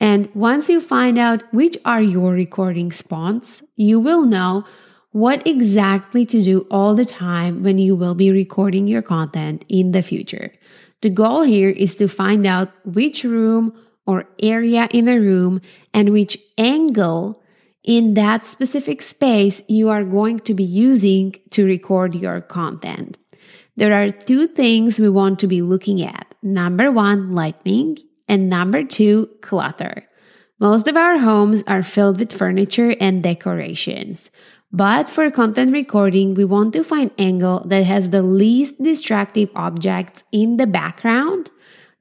And 0.00 0.28
once 0.34 0.68
you 0.68 0.80
find 0.80 1.18
out 1.18 1.42
which 1.52 1.76
are 1.84 2.02
your 2.02 2.32
recording 2.32 2.92
spots, 2.92 3.62
you 3.76 4.00
will 4.00 4.24
know 4.24 4.64
what 5.12 5.46
exactly 5.46 6.26
to 6.26 6.42
do 6.42 6.66
all 6.70 6.94
the 6.94 7.04
time 7.04 7.62
when 7.62 7.78
you 7.78 7.96
will 7.96 8.14
be 8.14 8.30
recording 8.30 8.86
your 8.86 9.02
content 9.02 9.64
in 9.68 9.92
the 9.92 10.02
future. 10.02 10.52
The 11.00 11.10
goal 11.10 11.42
here 11.42 11.70
is 11.70 11.94
to 11.96 12.08
find 12.08 12.44
out 12.44 12.72
which 12.84 13.24
room 13.24 13.72
or 14.06 14.24
area 14.42 14.88
in 14.90 15.04
the 15.04 15.20
room 15.20 15.60
and 15.94 16.10
which 16.10 16.36
angle 16.56 17.42
in 17.88 18.12
that 18.12 18.46
specific 18.46 19.00
space 19.00 19.62
you 19.66 19.88
are 19.88 20.04
going 20.04 20.38
to 20.40 20.52
be 20.52 20.62
using 20.62 21.34
to 21.48 21.64
record 21.64 22.14
your 22.14 22.42
content. 22.42 23.16
There 23.76 23.94
are 23.94 24.10
two 24.10 24.46
things 24.46 25.00
we 25.00 25.08
want 25.08 25.38
to 25.38 25.46
be 25.46 25.62
looking 25.62 26.02
at. 26.02 26.34
Number 26.42 26.92
one, 26.92 27.32
lighting, 27.32 27.96
and 28.28 28.50
number 28.50 28.84
two, 28.84 29.30
clutter. 29.40 30.04
Most 30.60 30.86
of 30.86 30.96
our 30.98 31.16
homes 31.16 31.62
are 31.66 31.82
filled 31.82 32.18
with 32.18 32.36
furniture 32.36 32.94
and 33.00 33.22
decorations. 33.22 34.30
But 34.70 35.08
for 35.08 35.30
content 35.30 35.72
recording, 35.72 36.34
we 36.34 36.44
want 36.44 36.74
to 36.74 36.84
find 36.84 37.10
angle 37.16 37.64
that 37.68 37.84
has 37.84 38.10
the 38.10 38.22
least 38.22 38.82
distractive 38.82 39.48
objects 39.56 40.24
in 40.30 40.58
the 40.58 40.66
background 40.66 41.50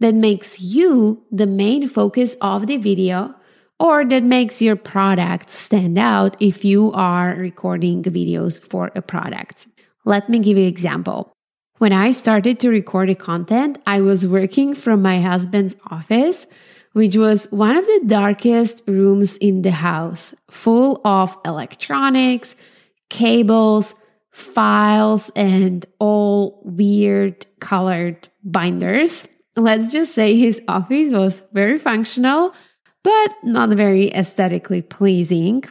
that 0.02 0.16
makes 0.16 0.60
you 0.60 1.24
the 1.32 1.48
main 1.48 1.88
focus 1.88 2.36
of 2.42 2.68
the 2.68 2.76
video 2.76 3.34
or 3.80 4.06
that 4.06 4.24
makes 4.24 4.62
your 4.62 4.76
product 4.76 5.50
stand 5.50 5.98
out 5.98 6.36
if 6.40 6.66
you 6.66 6.92
are 6.94 7.36
recording 7.36 8.04
videos 8.04 8.62
for 8.62 8.92
a 8.96 9.02
product. 9.02 9.68
Let 10.06 10.30
me 10.30 10.40
give 10.40 10.58
you 10.58 10.64
an 10.64 10.70
example. 10.70 11.34
When 11.78 11.94
I 11.94 12.12
started 12.12 12.60
to 12.62 12.70
record 12.70 13.10
the 13.10 13.16
content, 13.16 13.78
I 13.86 14.02
was 14.02 14.26
working 14.26 14.74
from 14.74 15.02
my 15.02 15.22
husband's 15.22 15.76
office, 15.92 16.48
which 16.94 17.16
was 17.16 17.46
one 17.52 17.78
of 17.78 17.86
the 17.86 18.02
darkest 18.08 18.82
rooms 18.88 19.38
in 19.38 19.62
the 19.62 19.72
house, 19.72 20.34
full 20.50 21.02
of 21.06 21.38
electronics, 21.46 22.56
cables, 23.12 23.94
files, 24.32 25.30
and 25.36 25.86
all 26.00 26.62
weird 26.66 27.46
colored 27.60 28.28
binders. 28.44 29.28
Let's 29.56 29.92
just 29.92 30.16
say 30.16 30.36
his 30.36 30.60
office 30.68 31.12
was 31.14 31.44
very 31.54 31.78
functional, 31.78 32.54
but 33.04 33.36
not 33.44 33.70
very 33.70 34.12
aesthetically 34.12 34.82
pleasing. 34.82 35.64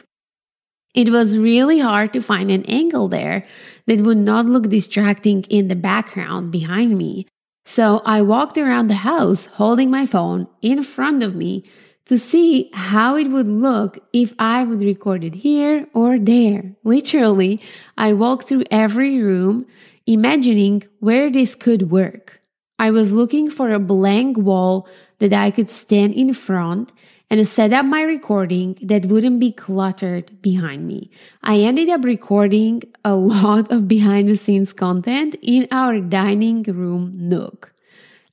It 0.93 1.09
was 1.09 1.37
really 1.37 1.79
hard 1.79 2.13
to 2.13 2.21
find 2.21 2.49
an 2.49 2.65
angle 2.65 3.07
there 3.07 3.45
that 3.85 4.01
would 4.01 4.17
not 4.17 4.45
look 4.45 4.69
distracting 4.69 5.43
in 5.43 5.67
the 5.67 5.75
background 5.75 6.51
behind 6.51 6.97
me. 6.97 7.27
So 7.65 8.01
I 8.05 8.21
walked 8.21 8.57
around 8.57 8.87
the 8.87 8.95
house 8.95 9.45
holding 9.45 9.91
my 9.91 10.05
phone 10.05 10.47
in 10.61 10.83
front 10.83 11.21
of 11.21 11.35
me 11.35 11.63
to 12.05 12.17
see 12.17 12.69
how 12.73 13.15
it 13.15 13.27
would 13.27 13.47
look 13.47 13.99
if 14.13 14.33
I 14.39 14.63
would 14.63 14.81
record 14.81 15.23
it 15.23 15.35
here 15.35 15.85
or 15.93 16.17
there. 16.17 16.75
Literally, 16.83 17.59
I 17.97 18.13
walked 18.13 18.47
through 18.47 18.63
every 18.71 19.21
room 19.21 19.65
imagining 20.05 20.83
where 20.99 21.29
this 21.29 21.53
could 21.53 21.91
work. 21.91 22.39
I 22.79 22.91
was 22.91 23.13
looking 23.13 23.49
for 23.49 23.71
a 23.71 23.79
blank 23.79 24.37
wall 24.37 24.87
that 25.19 25.33
I 25.33 25.51
could 25.51 25.69
stand 25.69 26.13
in 26.13 26.33
front 26.33 26.91
and 27.29 27.47
set 27.47 27.73
up 27.73 27.85
my 27.85 28.01
recording 28.01 28.77
that 28.81 29.05
wouldn't 29.05 29.39
be 29.39 29.51
cluttered 29.51 30.41
behind 30.41 30.87
me. 30.87 31.11
I 31.43 31.59
ended 31.59 31.89
up 31.89 32.03
recording 32.03 32.83
a 33.03 33.15
lot 33.33 33.71
of 33.71 33.87
behind 33.87 34.29
the 34.29 34.37
scenes 34.37 34.73
content 34.73 35.35
in 35.41 35.67
our 35.71 35.99
dining 35.99 36.63
room 36.63 37.11
nook. 37.15 37.73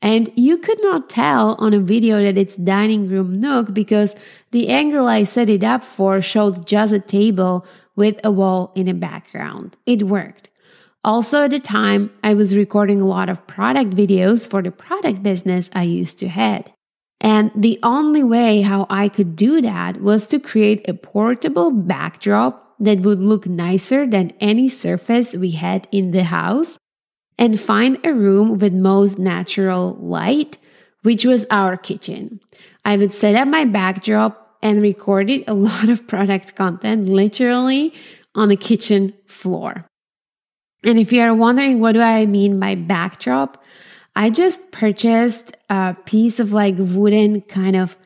And 0.00 0.30
you 0.36 0.58
could 0.58 0.82
not 0.82 1.08
tell 1.08 1.54
on 1.58 1.72
a 1.72 1.80
video 1.80 2.22
that 2.22 2.36
it's 2.36 2.56
dining 2.56 3.08
room 3.08 3.32
nook 3.32 3.72
because 3.72 4.14
the 4.50 4.68
angle 4.68 5.08
I 5.08 5.24
set 5.24 5.48
it 5.48 5.64
up 5.64 5.82
for 5.82 6.20
showed 6.20 6.66
just 6.66 6.92
a 6.92 7.00
table 7.00 7.66
with 7.96 8.20
a 8.22 8.30
wall 8.30 8.70
in 8.74 8.86
the 8.86 8.92
background. 8.92 9.76
It 9.86 10.02
worked. 10.02 10.50
Also, 11.04 11.44
at 11.44 11.50
the 11.50 11.60
time, 11.60 12.10
I 12.22 12.34
was 12.34 12.56
recording 12.56 13.00
a 13.00 13.06
lot 13.06 13.28
of 13.28 13.46
product 13.46 13.90
videos 13.90 14.48
for 14.48 14.62
the 14.62 14.70
product 14.70 15.22
business 15.22 15.70
I 15.72 15.82
used 15.82 16.18
to 16.18 16.28
head. 16.28 16.72
And 17.24 17.50
the 17.56 17.78
only 17.82 18.22
way 18.22 18.60
how 18.60 18.86
I 18.90 19.08
could 19.08 19.34
do 19.34 19.62
that 19.62 20.02
was 20.02 20.28
to 20.28 20.38
create 20.38 20.86
a 20.86 20.92
portable 20.92 21.70
backdrop 21.70 22.74
that 22.78 23.00
would 23.00 23.18
look 23.18 23.46
nicer 23.46 24.06
than 24.06 24.34
any 24.40 24.68
surface 24.68 25.32
we 25.32 25.52
had 25.52 25.88
in 25.90 26.10
the 26.10 26.24
house 26.24 26.76
and 27.38 27.58
find 27.58 27.98
a 28.04 28.12
room 28.12 28.58
with 28.58 28.74
most 28.74 29.18
natural 29.18 29.96
light, 29.98 30.58
which 31.00 31.24
was 31.24 31.46
our 31.50 31.78
kitchen. 31.78 32.40
I 32.84 32.98
would 32.98 33.14
set 33.14 33.36
up 33.36 33.48
my 33.48 33.64
backdrop 33.64 34.58
and 34.62 34.82
recorded 34.82 35.44
a 35.46 35.54
lot 35.70 35.88
of 35.88 36.06
product 36.06 36.54
content 36.56 37.08
literally 37.08 37.94
on 38.34 38.50
the 38.50 38.56
kitchen 38.56 39.14
floor. 39.26 39.86
And 40.84 40.98
if 40.98 41.10
you 41.10 41.22
are 41.22 41.32
wondering 41.32 41.80
what 41.80 41.92
do 41.92 42.02
I 42.02 42.26
mean 42.26 42.60
by 42.60 42.74
backdrop, 42.74 43.63
I 44.16 44.30
just 44.30 44.70
purchased 44.70 45.56
a 45.68 45.96
piece 46.04 46.38
of 46.38 46.52
like 46.52 46.76
wooden 46.78 47.40
kind 47.42 47.76
of 47.76 47.96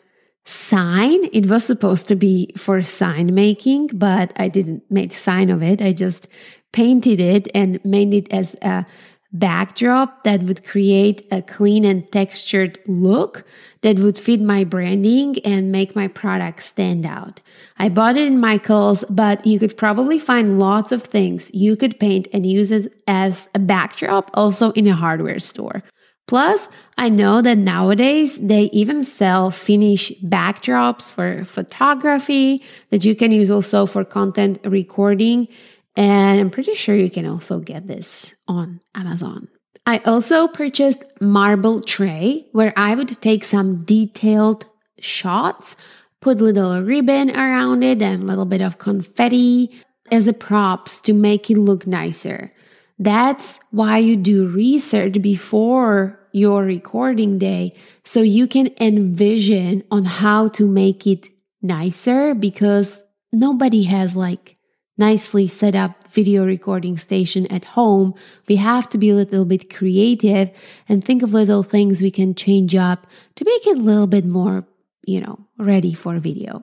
sign. 0.44 1.28
It 1.32 1.46
was 1.46 1.64
supposed 1.64 2.08
to 2.08 2.16
be 2.16 2.52
for 2.56 2.80
sign 2.82 3.34
making, 3.34 3.88
but 3.88 4.32
I 4.36 4.48
didn't 4.48 4.82
make 4.90 5.12
sign 5.12 5.50
of 5.50 5.62
it. 5.62 5.82
I 5.82 5.92
just 5.92 6.28
painted 6.72 7.20
it 7.20 7.48
and 7.54 7.84
made 7.84 8.14
it 8.14 8.32
as 8.32 8.56
a 8.62 8.86
backdrop 9.30 10.24
that 10.24 10.42
would 10.44 10.64
create 10.64 11.26
a 11.30 11.42
clean 11.42 11.84
and 11.84 12.10
textured 12.10 12.78
look 12.86 13.44
that 13.82 13.98
would 13.98 14.18
fit 14.18 14.40
my 14.40 14.64
branding 14.64 15.38
and 15.44 15.70
make 15.70 15.94
my 15.94 16.08
product 16.08 16.62
stand 16.62 17.04
out. 17.04 17.42
I 17.78 17.90
bought 17.90 18.16
it 18.16 18.26
in 18.26 18.40
Michael's, 18.40 19.04
but 19.10 19.46
you 19.46 19.58
could 19.58 19.76
probably 19.76 20.18
find 20.18 20.58
lots 20.58 20.92
of 20.92 21.02
things 21.02 21.50
you 21.52 21.76
could 21.76 22.00
paint 22.00 22.26
and 22.32 22.46
use 22.46 22.70
it 22.70 22.90
as 23.06 23.48
a 23.54 23.58
backdrop 23.58 24.30
also 24.32 24.70
in 24.72 24.86
a 24.86 24.94
hardware 24.94 25.38
store. 25.38 25.82
Plus, 26.28 26.68
I 26.98 27.08
know 27.08 27.40
that 27.40 27.56
nowadays 27.56 28.38
they 28.38 28.64
even 28.64 29.02
sell 29.02 29.50
finished 29.50 30.12
backdrops 30.28 31.10
for 31.10 31.44
photography 31.46 32.62
that 32.90 33.04
you 33.04 33.16
can 33.16 33.32
use 33.32 33.50
also 33.50 33.86
for 33.86 34.04
content 34.04 34.58
recording. 34.64 35.48
And 35.96 36.38
I'm 36.38 36.50
pretty 36.50 36.74
sure 36.74 36.94
you 36.94 37.10
can 37.10 37.26
also 37.26 37.60
get 37.60 37.88
this 37.88 38.30
on 38.46 38.80
Amazon. 38.94 39.48
I 39.86 39.98
also 40.04 40.48
purchased 40.48 41.02
marble 41.18 41.80
tray 41.80 42.46
where 42.52 42.74
I 42.76 42.94
would 42.94 43.08
take 43.22 43.42
some 43.42 43.78
detailed 43.78 44.66
shots, 45.00 45.76
put 46.20 46.42
little 46.42 46.82
ribbon 46.82 47.30
around 47.30 47.82
it 47.82 48.02
and 48.02 48.22
a 48.22 48.26
little 48.26 48.44
bit 48.44 48.60
of 48.60 48.76
confetti 48.76 49.70
as 50.10 50.26
a 50.26 50.34
props 50.34 51.00
to 51.02 51.14
make 51.14 51.50
it 51.50 51.56
look 51.56 51.86
nicer. 51.86 52.50
That's 52.98 53.58
why 53.70 53.98
you 53.98 54.16
do 54.16 54.48
research 54.48 55.22
before 55.22 56.18
your 56.32 56.64
recording 56.64 57.38
day 57.38 57.72
so 58.04 58.22
you 58.22 58.46
can 58.46 58.70
envision 58.80 59.84
on 59.90 60.04
how 60.04 60.48
to 60.48 60.66
make 60.66 61.06
it 61.06 61.28
nicer 61.62 62.34
because 62.34 63.00
nobody 63.32 63.84
has 63.84 64.16
like 64.16 64.56
nicely 64.96 65.46
set 65.46 65.76
up 65.76 66.08
video 66.08 66.44
recording 66.44 66.98
station 66.98 67.46
at 67.46 67.64
home. 67.64 68.14
We 68.48 68.56
have 68.56 68.90
to 68.90 68.98
be 68.98 69.10
a 69.10 69.14
little 69.14 69.44
bit 69.44 69.72
creative 69.72 70.50
and 70.88 71.04
think 71.04 71.22
of 71.22 71.32
little 71.32 71.62
things 71.62 72.02
we 72.02 72.10
can 72.10 72.34
change 72.34 72.74
up 72.74 73.06
to 73.36 73.44
make 73.44 73.66
it 73.66 73.78
a 73.78 73.82
little 73.82 74.08
bit 74.08 74.24
more, 74.24 74.66
you 75.04 75.20
know, 75.20 75.38
ready 75.56 75.94
for 75.94 76.18
video. 76.18 76.62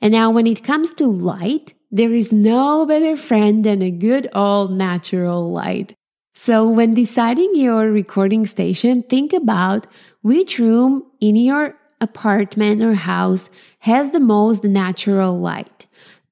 And 0.00 0.12
now 0.12 0.30
when 0.30 0.48
it 0.48 0.64
comes 0.64 0.92
to 0.94 1.06
light, 1.06 1.74
there 1.90 2.12
is 2.12 2.32
no 2.32 2.86
better 2.86 3.16
friend 3.16 3.64
than 3.64 3.82
a 3.82 3.90
good 3.90 4.28
old 4.34 4.72
natural 4.72 5.52
light. 5.52 5.94
So, 6.34 6.68
when 6.68 6.92
deciding 6.92 7.56
your 7.56 7.90
recording 7.90 8.46
station, 8.46 9.02
think 9.02 9.32
about 9.32 9.86
which 10.22 10.58
room 10.58 11.04
in 11.20 11.36
your 11.36 11.76
apartment 12.00 12.82
or 12.82 12.94
house 12.94 13.48
has 13.80 14.10
the 14.10 14.20
most 14.20 14.64
natural 14.64 15.38
light. 15.38 15.86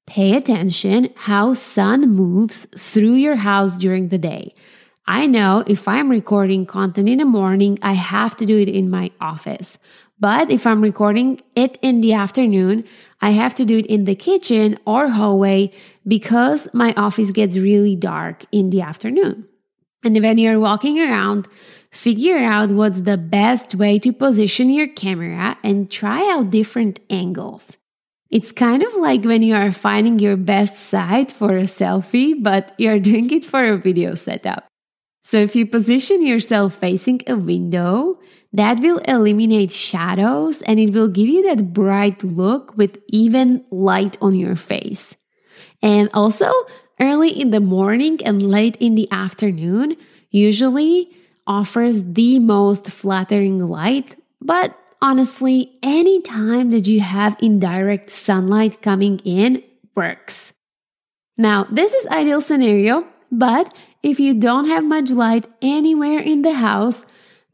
Pay 0.07 0.37
attention 0.37 1.09
how 1.17 1.55
sun 1.55 2.11
moves 2.11 2.67
through 2.77 3.15
your 3.15 3.37
house 3.37 3.77
during 3.79 4.09
the 4.09 4.19
day. 4.19 4.53
I 5.07 5.27
know 5.27 5.65
if 5.67 5.89
I'm 5.89 6.11
recording 6.11 6.67
content 6.67 7.09
in 7.09 7.19
the 7.19 7.25
morning, 7.25 7.79
I 7.83 7.93
have 7.95 8.37
to 8.37 8.47
do 8.47 8.59
it 8.59 8.69
in 8.69 8.91
my 8.91 9.11
office. 9.21 9.79
But 10.19 10.51
if 10.51 10.67
I'm 10.67 10.81
recording 10.81 11.41
it 11.57 11.79
in 11.83 12.01
the 12.01 12.13
afternoon, 12.13 12.85
I 13.21 13.31
have 13.31 13.55
to 13.57 13.65
do 13.65 13.79
it 13.79 13.87
in 13.87 14.05
the 14.05 14.15
kitchen 14.15 14.79
or 14.87 15.09
hallway 15.09 15.73
because 16.07 16.69
my 16.73 16.95
office 16.97 17.31
gets 17.31 17.57
really 17.57 17.97
dark 17.97 18.45
in 18.53 18.71
the 18.71 18.83
afternoon. 18.83 19.49
And 20.05 20.21
when 20.23 20.39
you're 20.39 20.61
walking 20.61 21.01
around, 21.01 21.49
figure 21.91 22.39
out 22.39 22.71
what's 22.71 23.03
the 23.03 23.17
best 23.17 23.75
way 23.75 23.99
to 24.01 24.13
position 24.13 24.69
your 24.69 24.89
camera 24.89 25.57
and 25.65 25.91
try 25.91 26.31
out 26.33 26.51
different 26.51 27.01
angles. 27.09 27.77
It's 28.31 28.53
kind 28.53 28.83
of 28.83 28.95
like 28.97 29.25
when 29.25 29.43
you 29.43 29.55
are 29.55 29.73
finding 29.73 30.19
your 30.19 30.37
best 30.37 30.77
side 30.77 31.33
for 31.33 31.57
a 31.57 31.63
selfie, 31.63 32.35
but 32.41 32.75
you're 32.79 32.99
doing 32.99 33.31
it 33.31 33.45
for 33.45 33.65
a 33.65 33.79
video 33.79 34.15
setup. 34.15 34.67
So 35.23 35.39
if 35.39 35.57
you 35.57 35.67
position 35.67 36.27
yourself 36.27 36.75
facing 36.75 37.23
a 37.27 37.37
window, 37.37 38.19
that 38.55 38.79
will 38.79 38.99
eliminate 38.99 39.73
shadows 39.73 40.63
and 40.63 40.79
it 40.79 40.93
will 40.93 41.09
give 41.09 41.29
you 41.29 41.43
that 41.43 41.73
bright 41.73 42.23
look 42.23 42.77
with 42.77 42.99
even 43.09 43.65
light 43.71 44.17
on 44.23 44.35
your 44.35 44.55
face. 44.55 45.15
And 45.83 46.09
also, 46.15 46.51
early 47.01 47.31
in 47.31 47.51
the 47.51 47.61
morning 47.61 48.21
and 48.25 48.49
late 48.49 48.77
in 48.77 48.95
the 48.95 49.11
afternoon 49.11 49.97
usually 50.31 51.11
offers 51.49 52.01
the 52.15 52.39
most 52.39 52.91
flattering 52.91 53.69
light, 53.69 54.17
but 54.41 54.79
honestly, 55.03 55.77
any 55.83 56.23
time 56.23 56.71
that 56.71 56.87
you 56.87 57.01
have 57.01 57.37
indirect 57.41 58.09
sunlight 58.09 58.81
coming 58.81 59.19
in 59.25 59.65
works. 59.97 60.53
Now, 61.37 61.65
this 61.65 61.93
is 61.93 62.07
ideal 62.07 62.41
scenario, 62.41 63.05
but 63.33 63.75
if 64.05 64.21
you 64.21 64.33
don't 64.35 64.69
have 64.69 64.85
much 64.85 65.11
light 65.11 65.49
anywhere 65.61 66.21
in 66.21 66.43
the 66.43 66.55
house, 66.55 67.05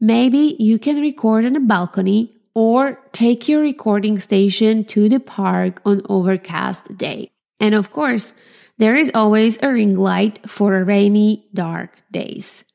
maybe 0.01 0.55
you 0.59 0.77
can 0.79 0.99
record 0.99 1.45
on 1.45 1.55
a 1.55 1.61
balcony 1.61 2.35
or 2.53 2.99
take 3.13 3.47
your 3.47 3.61
recording 3.61 4.19
station 4.19 4.83
to 4.83 5.07
the 5.07 5.19
park 5.19 5.81
on 5.85 6.01
overcast 6.09 6.97
day. 6.97 7.31
And 7.59 7.73
of 7.73 7.91
course, 7.91 8.33
there 8.77 8.95
is 8.95 9.11
always 9.13 9.59
a 9.61 9.71
ring 9.71 9.95
light 9.95 10.49
for 10.49 10.83
rainy, 10.83 11.47
dark 11.53 12.01
days. 12.11 12.65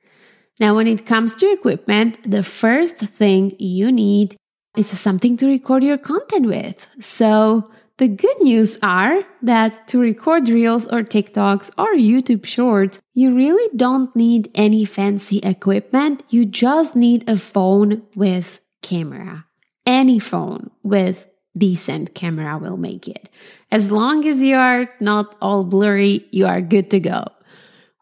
Now, 0.59 0.75
when 0.77 0.87
it 0.87 1.05
comes 1.05 1.35
to 1.37 1.53
equipment, 1.53 2.19
the 2.23 2.43
first 2.43 2.97
thing 2.97 3.55
you 3.59 3.93
need 3.93 4.37
is 4.77 4.87
something 4.87 5.37
to 5.37 5.47
record 5.47 5.83
your 5.83 5.99
content 5.99 6.47
with. 6.47 6.87
So, 7.01 7.71
the 7.98 8.09
good 8.09 8.40
news 8.40 8.78
are 8.82 9.22
that 9.42 9.88
to 9.88 9.98
record 9.98 10.48
reels 10.48 10.87
or 10.87 11.02
TikToks 11.02 11.70
or 11.78 11.94
YouTube 11.94 12.44
shorts, 12.44 12.98
you 13.14 13.35
really 13.35 13.74
don't 13.74 14.14
need 14.14 14.50
any 14.54 14.85
fancy 14.85 15.38
equipment. 15.38 16.22
You 16.28 16.44
just 16.44 16.94
need 16.94 17.28
a 17.28 17.38
phone 17.38 18.02
with 18.14 18.59
camera. 18.82 19.46
Any 19.87 20.18
phone 20.18 20.70
with 20.82 21.26
decent 21.56 22.14
camera 22.14 22.59
will 22.59 22.76
make 22.76 23.09
it. 23.09 23.30
As 23.70 23.90
long 23.90 24.28
as 24.28 24.40
you 24.40 24.56
are 24.56 24.90
not 25.00 25.35
all 25.40 25.64
blurry, 25.64 26.26
you 26.30 26.46
are 26.46 26.61
good 26.61 26.90
to 26.90 27.00
go. 27.00 27.24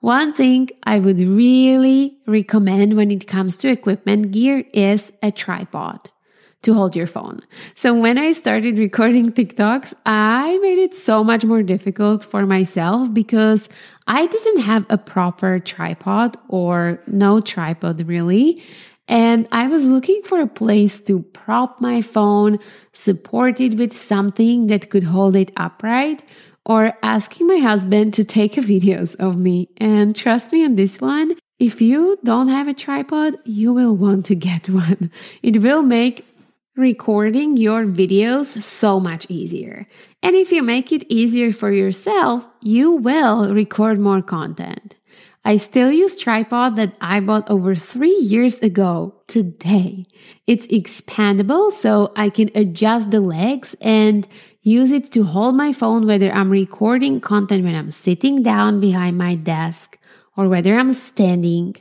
One 0.00 0.34
thing 0.34 0.70
I 0.82 0.98
would 0.98 1.20
really 1.20 2.18
recommend 2.26 2.96
when 2.96 3.10
it 3.10 3.28
comes 3.28 3.56
to 3.58 3.70
equipment 3.70 4.32
gear 4.32 4.64
is 4.72 5.12
a 5.22 5.30
tripod. 5.30 6.10
To 6.64 6.74
hold 6.74 6.96
your 6.96 7.06
phone. 7.06 7.40
So 7.74 7.98
when 7.98 8.18
I 8.18 8.32
started 8.32 8.78
recording 8.78 9.32
TikToks, 9.32 9.94
I 10.04 10.58
made 10.58 10.78
it 10.78 10.94
so 10.94 11.22
much 11.22 11.44
more 11.44 11.62
difficult 11.62 12.24
for 12.24 12.46
myself 12.46 13.12
because 13.12 13.68
I 14.06 14.26
didn't 14.26 14.60
have 14.60 14.84
a 14.90 14.98
proper 14.98 15.58
tripod 15.58 16.36
or 16.48 17.00
no 17.06 17.40
tripod 17.40 18.06
really. 18.06 18.62
And 19.06 19.46
I 19.52 19.66
was 19.68 19.84
looking 19.84 20.22
for 20.24 20.40
a 20.40 20.46
place 20.46 20.98
to 21.00 21.20
prop 21.20 21.80
my 21.80 22.00
phone, 22.00 22.58
support 22.92 23.60
it 23.60 23.74
with 23.74 23.96
something 23.96 24.66
that 24.68 24.88
could 24.88 25.04
hold 25.04 25.36
it 25.36 25.52
upright, 25.56 26.22
or 26.64 26.94
asking 27.02 27.46
my 27.46 27.58
husband 27.58 28.14
to 28.14 28.24
take 28.24 28.52
videos 28.54 29.14
of 29.16 29.36
me. 29.36 29.68
And 29.76 30.16
trust 30.16 30.52
me 30.52 30.64
on 30.64 30.76
this 30.76 31.00
one, 31.00 31.34
if 31.58 31.80
you 31.80 32.18
don't 32.24 32.48
have 32.48 32.66
a 32.66 32.74
tripod, 32.74 33.36
you 33.44 33.72
will 33.72 33.96
want 33.96 34.26
to 34.26 34.34
get 34.34 34.68
one. 34.70 35.10
It 35.42 35.62
will 35.62 35.82
make 35.82 36.26
recording 36.76 37.56
your 37.56 37.84
videos 37.84 38.60
so 38.60 38.98
much 38.98 39.26
easier. 39.28 39.86
And 40.22 40.34
if 40.34 40.50
you 40.50 40.62
make 40.62 40.90
it 40.90 41.06
easier 41.08 41.52
for 41.52 41.70
yourself, 41.70 42.46
you 42.60 42.92
will 42.92 43.54
record 43.54 43.98
more 43.98 44.22
content. 44.22 44.96
I 45.44 45.58
still 45.58 45.92
use 45.92 46.16
tripod 46.16 46.76
that 46.76 46.94
I 47.00 47.20
bought 47.20 47.50
over 47.50 47.74
three 47.74 48.16
years 48.16 48.54
ago 48.60 49.14
today. 49.28 50.04
It's 50.46 50.66
expandable 50.68 51.70
so 51.70 52.12
I 52.16 52.30
can 52.30 52.50
adjust 52.54 53.10
the 53.10 53.20
legs 53.20 53.76
and 53.80 54.26
use 54.62 54.90
it 54.90 55.12
to 55.12 55.24
hold 55.24 55.54
my 55.54 55.72
phone 55.74 56.06
whether 56.06 56.32
I'm 56.32 56.50
recording 56.50 57.20
content 57.20 57.62
when 57.62 57.74
I'm 57.74 57.90
sitting 57.90 58.42
down 58.42 58.80
behind 58.80 59.18
my 59.18 59.34
desk 59.34 59.98
or 60.36 60.48
whether 60.48 60.76
I'm 60.76 60.94
standing 60.94 61.76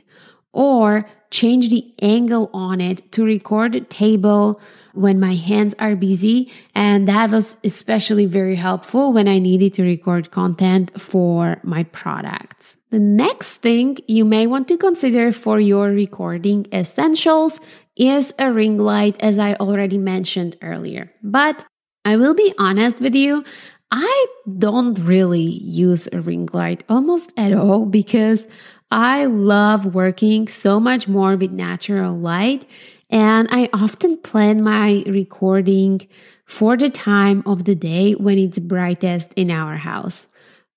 or 0.52 1.06
change 1.34 1.68
the 1.68 1.84
angle 2.00 2.48
on 2.54 2.80
it 2.80 3.10
to 3.10 3.24
record 3.24 3.90
table 3.90 4.60
when 4.92 5.18
my 5.18 5.34
hands 5.34 5.74
are 5.80 5.96
busy. 5.96 6.48
And 6.76 7.08
that 7.08 7.30
was 7.30 7.58
especially 7.64 8.26
very 8.26 8.54
helpful 8.54 9.12
when 9.12 9.26
I 9.26 9.40
needed 9.40 9.74
to 9.74 9.82
record 9.82 10.30
content 10.30 11.00
for 11.00 11.58
my 11.64 11.82
products. 11.84 12.76
The 12.90 13.00
next 13.00 13.54
thing 13.56 13.98
you 14.06 14.24
may 14.24 14.46
want 14.46 14.68
to 14.68 14.78
consider 14.78 15.32
for 15.32 15.58
your 15.58 15.88
recording 15.88 16.68
essentials 16.72 17.58
is 17.96 18.32
a 18.38 18.52
ring 18.52 18.78
light, 18.78 19.16
as 19.18 19.36
I 19.36 19.54
already 19.54 19.98
mentioned 19.98 20.56
earlier. 20.62 21.10
But 21.20 21.64
I 22.04 22.16
will 22.16 22.34
be 22.34 22.54
honest 22.58 23.00
with 23.00 23.16
you, 23.16 23.42
I 23.90 24.26
don't 24.58 24.98
really 25.00 25.50
use 25.86 26.08
a 26.12 26.20
ring 26.20 26.48
light 26.52 26.84
almost 26.88 27.32
at 27.36 27.52
all 27.52 27.86
because 27.86 28.46
I 28.90 29.24
love 29.26 29.94
working 29.94 30.46
so 30.48 30.78
much 30.78 31.08
more 31.08 31.36
with 31.36 31.50
natural 31.50 32.16
light 32.16 32.66
and 33.10 33.48
I 33.50 33.68
often 33.72 34.16
plan 34.18 34.62
my 34.62 35.04
recording 35.06 36.08
for 36.46 36.76
the 36.76 36.90
time 36.90 37.42
of 37.46 37.64
the 37.64 37.74
day 37.74 38.12
when 38.14 38.38
it's 38.38 38.58
brightest 38.58 39.32
in 39.34 39.50
our 39.50 39.76
house. 39.76 40.26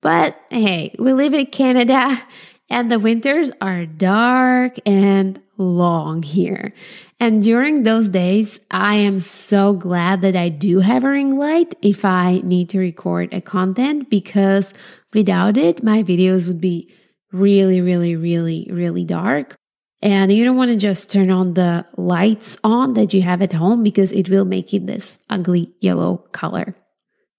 But 0.01 0.39
hey, 0.49 0.95
we 0.99 1.13
live 1.13 1.33
in 1.33 1.47
Canada 1.47 2.21
and 2.69 2.91
the 2.91 2.99
winters 2.99 3.49
are 3.61 3.85
dark 3.85 4.77
and 4.85 5.41
long 5.57 6.21
here. 6.21 6.73
And 7.19 7.41
during 7.41 7.83
those 7.83 8.09
days, 8.09 8.59
I 8.69 8.95
am 8.95 9.19
so 9.19 9.73
glad 9.73 10.21
that 10.21 10.35
I 10.35 10.49
do 10.49 10.79
have 10.79 11.03
a 11.03 11.09
ring 11.09 11.37
light 11.37 11.75
if 11.81 12.05
I 12.05 12.41
need 12.43 12.69
to 12.69 12.79
record 12.79 13.33
a 13.33 13.41
content 13.41 14.09
because 14.09 14.73
without 15.13 15.57
it, 15.57 15.83
my 15.83 16.03
videos 16.03 16.47
would 16.47 16.61
be 16.61 16.93
really, 17.31 17.81
really, 17.81 18.15
really, 18.15 18.67
really 18.71 19.03
dark. 19.03 19.55
And 20.01 20.31
you 20.31 20.43
don't 20.43 20.57
want 20.57 20.71
to 20.71 20.77
just 20.77 21.11
turn 21.11 21.31
on 21.31 21.55
the 21.55 21.85
lights 21.97 22.57
on 22.63 22.93
that 22.93 23.13
you 23.13 23.23
have 23.23 23.41
at 23.41 23.53
home 23.53 23.83
because 23.83 24.11
it 24.11 24.29
will 24.29 24.45
make 24.45 24.73
it 24.73 24.85
this 24.85 25.17
ugly 25.29 25.73
yellow 25.79 26.17
color. 26.31 26.75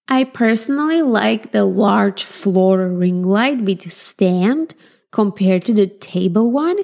I 0.09 0.25
personally 0.25 1.03
like 1.03 1.53
the 1.53 1.65
large 1.65 2.25
floor 2.25 2.89
ring 2.89 3.23
light 3.23 3.61
with 3.61 3.93
stand 3.93 4.75
compared 5.13 5.65
to 5.67 5.75
the 5.75 5.87
table 5.87 6.51
one 6.51 6.79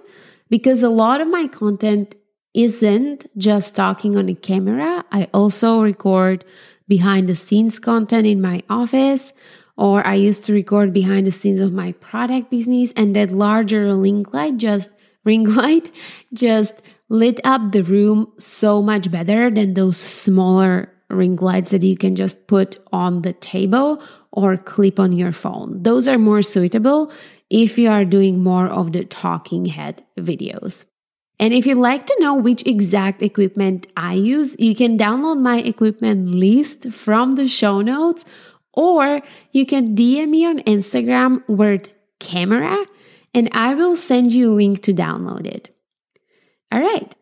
because 0.49 0.83
a 0.83 0.89
lot 0.89 1.21
of 1.21 1.29
my 1.29 1.49
content 1.49 2.15
isn't 2.55 3.27
just 3.37 3.75
talking 3.75 4.17
on 4.17 4.29
a 4.29 4.35
camera. 4.35 5.05
I 5.11 5.29
also 5.35 5.83
record 5.83 6.45
behind 6.87 7.29
the 7.29 7.35
scenes 7.35 7.79
content 7.79 8.27
in 8.27 8.41
my 8.41 8.63
office 8.71 9.33
or 9.77 10.07
I 10.07 10.15
used 10.15 10.45
to 10.45 10.53
record 10.53 10.93
behind 10.93 11.27
the 11.27 11.33
scenes 11.33 11.61
of 11.61 11.73
my 11.73 11.93
product 11.93 12.51
business 12.51 12.93
and 12.97 13.15
that 13.17 13.33
larger 13.33 13.97
ring 13.97 14.25
light 14.33 14.57
just 14.57 14.91
ring 15.25 15.45
light 15.45 15.91
just 16.33 16.75
lit 17.09 17.41
up 17.45 17.73
the 17.73 17.83
room 17.83 18.33
so 18.39 18.83
much 18.83 19.11
better 19.11 19.51
than 19.51 19.75
those 19.75 19.99
smaller 19.99 20.91
ring 21.11 21.37
lights 21.37 21.71
that 21.71 21.83
you 21.83 21.97
can 21.97 22.17
just 22.17 22.47
put 22.47 22.79
on 22.93 23.23
the 23.23 23.33
table 23.33 24.03
or 24.33 24.57
clip 24.57 24.99
on 24.99 25.13
your 25.13 25.33
phone. 25.33 25.83
Those 25.83 26.09
are 26.09 26.19
more 26.19 26.43
suitable 26.43 27.13
if 27.51 27.79
you 27.79 27.89
are 27.89 28.05
doing 28.05 28.43
more 28.43 28.67
of 28.67 28.93
the 28.93 29.05
talking 29.05 29.67
head 29.67 30.05
videos. 30.19 30.85
And 31.39 31.53
if 31.53 31.67
you'd 31.67 31.79
like 31.79 32.07
to 32.07 32.17
know 32.21 32.35
which 32.35 32.67
exact 32.67 33.21
equipment 33.21 33.87
I 33.97 34.15
use, 34.15 34.55
you 34.59 34.75
can 34.75 34.97
download 34.97 35.41
my 35.41 35.59
equipment 35.59 36.35
list 36.35 36.93
from 36.93 37.35
the 37.35 37.49
show 37.49 37.81
notes, 37.81 38.25
or 38.77 39.21
you 39.53 39.67
can 39.67 39.97
DM 39.97 40.29
me 40.29 40.45
on 40.45 40.61
Instagram 40.61 41.47
word 41.49 41.91
camera 42.21 42.85
and 43.33 43.49
I 43.53 43.75
will 43.75 43.97
send 43.97 44.33
you 44.33 44.53
a 44.53 44.55
link 44.55 44.83
to 44.85 44.95
download 44.95 45.47
it. 45.47 45.77
All 46.71 46.81
right, 46.81 47.15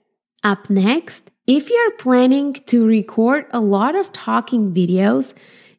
up 0.44 0.68
next, 0.70 1.30
if 1.46 1.70
you're 1.70 1.92
planning 1.92 2.54
to 2.66 2.86
record 2.86 3.46
a 3.50 3.60
lot 3.60 3.96
of 3.96 4.12
talking 4.12 4.72
videos, 4.72 5.34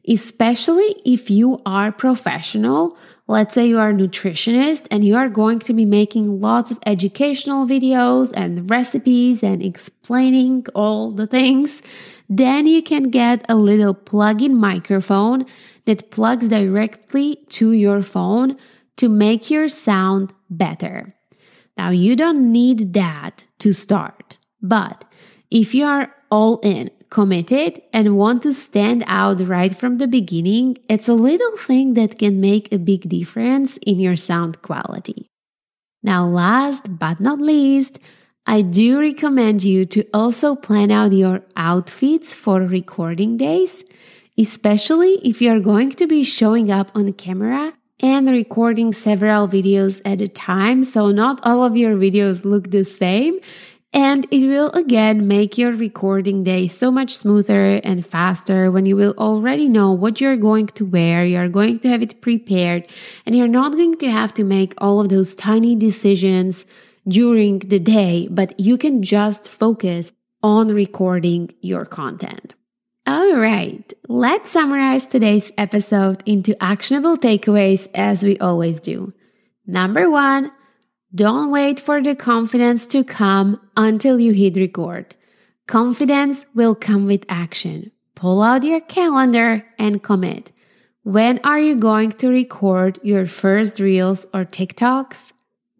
especially 0.06 1.00
if 1.04 1.30
you 1.30 1.60
are 1.64 1.90
professional, 1.90 2.96
let's 3.26 3.54
say 3.54 3.66
you 3.66 3.78
are 3.78 3.90
a 3.90 3.94
nutritionist 3.94 4.86
and 4.90 5.04
you 5.04 5.16
are 5.16 5.28
going 5.28 5.58
to 5.60 5.72
be 5.72 5.84
making 5.84 6.40
lots 6.40 6.70
of 6.70 6.78
educational 6.84 7.66
videos 7.66 8.30
and 8.34 8.68
recipes 8.68 9.42
and 9.42 9.62
explaining 9.62 10.66
all 10.74 11.10
the 11.10 11.26
things, 11.26 11.80
then 12.28 12.66
you 12.66 12.82
can 12.82 13.10
get 13.10 13.44
a 13.48 13.54
little 13.54 13.94
plug-in 13.94 14.56
microphone 14.56 15.46
that 15.86 16.10
plugs 16.10 16.48
directly 16.48 17.36
to 17.50 17.72
your 17.72 18.02
phone 18.02 18.56
to 18.96 19.08
make 19.08 19.50
your 19.50 19.68
sound 19.68 20.32
better. 20.48 21.14
Now, 21.76 21.90
you 21.90 22.16
don't 22.16 22.52
need 22.52 22.94
that 22.94 23.44
to 23.58 23.72
start, 23.72 24.36
but 24.62 25.04
if 25.50 25.74
you 25.74 25.84
are 25.84 26.14
all 26.30 26.58
in, 26.60 26.90
committed, 27.10 27.82
and 27.92 28.16
want 28.16 28.42
to 28.42 28.52
stand 28.52 29.04
out 29.06 29.40
right 29.40 29.76
from 29.76 29.98
the 29.98 30.08
beginning, 30.08 30.78
it's 30.88 31.08
a 31.08 31.14
little 31.14 31.56
thing 31.58 31.94
that 31.94 32.18
can 32.18 32.40
make 32.40 32.72
a 32.72 32.78
big 32.78 33.08
difference 33.08 33.76
in 33.78 34.00
your 34.00 34.16
sound 34.16 34.62
quality. 34.62 35.28
Now, 36.02 36.26
last 36.26 36.98
but 36.98 37.20
not 37.20 37.40
least, 37.40 37.98
I 38.46 38.60
do 38.60 39.00
recommend 39.00 39.64
you 39.64 39.86
to 39.86 40.04
also 40.12 40.54
plan 40.54 40.90
out 40.90 41.12
your 41.12 41.40
outfits 41.56 42.34
for 42.34 42.60
recording 42.60 43.38
days, 43.38 43.82
especially 44.36 45.14
if 45.26 45.40
you're 45.40 45.60
going 45.60 45.92
to 45.92 46.06
be 46.06 46.24
showing 46.24 46.70
up 46.70 46.90
on 46.94 47.14
camera 47.14 47.72
and 48.00 48.28
recording 48.28 48.92
several 48.92 49.48
videos 49.48 50.02
at 50.04 50.20
a 50.20 50.28
time. 50.28 50.84
So 50.84 51.10
not 51.10 51.40
all 51.42 51.64
of 51.64 51.74
your 51.74 51.96
videos 51.96 52.44
look 52.44 52.70
the 52.70 52.84
same. 52.84 53.38
And 53.94 54.26
it 54.30 54.46
will 54.46 54.70
again 54.72 55.26
make 55.26 55.56
your 55.56 55.72
recording 55.72 56.44
day 56.44 56.68
so 56.68 56.90
much 56.90 57.16
smoother 57.16 57.76
and 57.76 58.04
faster 58.04 58.70
when 58.70 58.84
you 58.84 58.96
will 58.96 59.14
already 59.16 59.68
know 59.70 59.92
what 59.92 60.20
you're 60.20 60.36
going 60.36 60.66
to 60.66 60.84
wear. 60.84 61.24
You're 61.24 61.48
going 61.48 61.78
to 61.78 61.88
have 61.88 62.02
it 62.02 62.20
prepared 62.20 62.88
and 63.24 63.34
you're 63.34 63.48
not 63.48 63.72
going 63.72 63.96
to 63.98 64.10
have 64.10 64.34
to 64.34 64.44
make 64.44 64.74
all 64.78 65.00
of 65.00 65.08
those 65.08 65.34
tiny 65.34 65.76
decisions 65.76 66.66
during 67.06 67.58
the 67.60 67.78
day, 67.78 68.28
but 68.30 68.58
you 68.58 68.78
can 68.78 69.02
just 69.02 69.46
focus 69.46 70.12
on 70.42 70.68
recording 70.68 71.54
your 71.60 71.84
content. 71.84 72.54
All 73.06 73.36
right, 73.36 73.92
let's 74.08 74.50
summarize 74.50 75.06
today's 75.06 75.52
episode 75.58 76.22
into 76.24 76.60
actionable 76.62 77.18
takeaways 77.18 77.88
as 77.94 78.22
we 78.22 78.38
always 78.38 78.80
do. 78.80 79.12
Number 79.66 80.10
one, 80.10 80.52
don't 81.14 81.50
wait 81.50 81.78
for 81.78 82.02
the 82.02 82.16
confidence 82.16 82.86
to 82.88 83.04
come 83.04 83.60
until 83.76 84.18
you 84.18 84.32
hit 84.32 84.56
record. 84.56 85.14
Confidence 85.66 86.46
will 86.54 86.74
come 86.74 87.06
with 87.06 87.24
action. 87.28 87.92
Pull 88.14 88.42
out 88.42 88.64
your 88.64 88.80
calendar 88.80 89.64
and 89.78 90.02
commit. 90.02 90.50
When 91.02 91.40
are 91.44 91.60
you 91.60 91.76
going 91.76 92.12
to 92.12 92.28
record 92.28 92.98
your 93.02 93.26
first 93.26 93.78
reels 93.78 94.24
or 94.32 94.46
TikToks? 94.46 95.32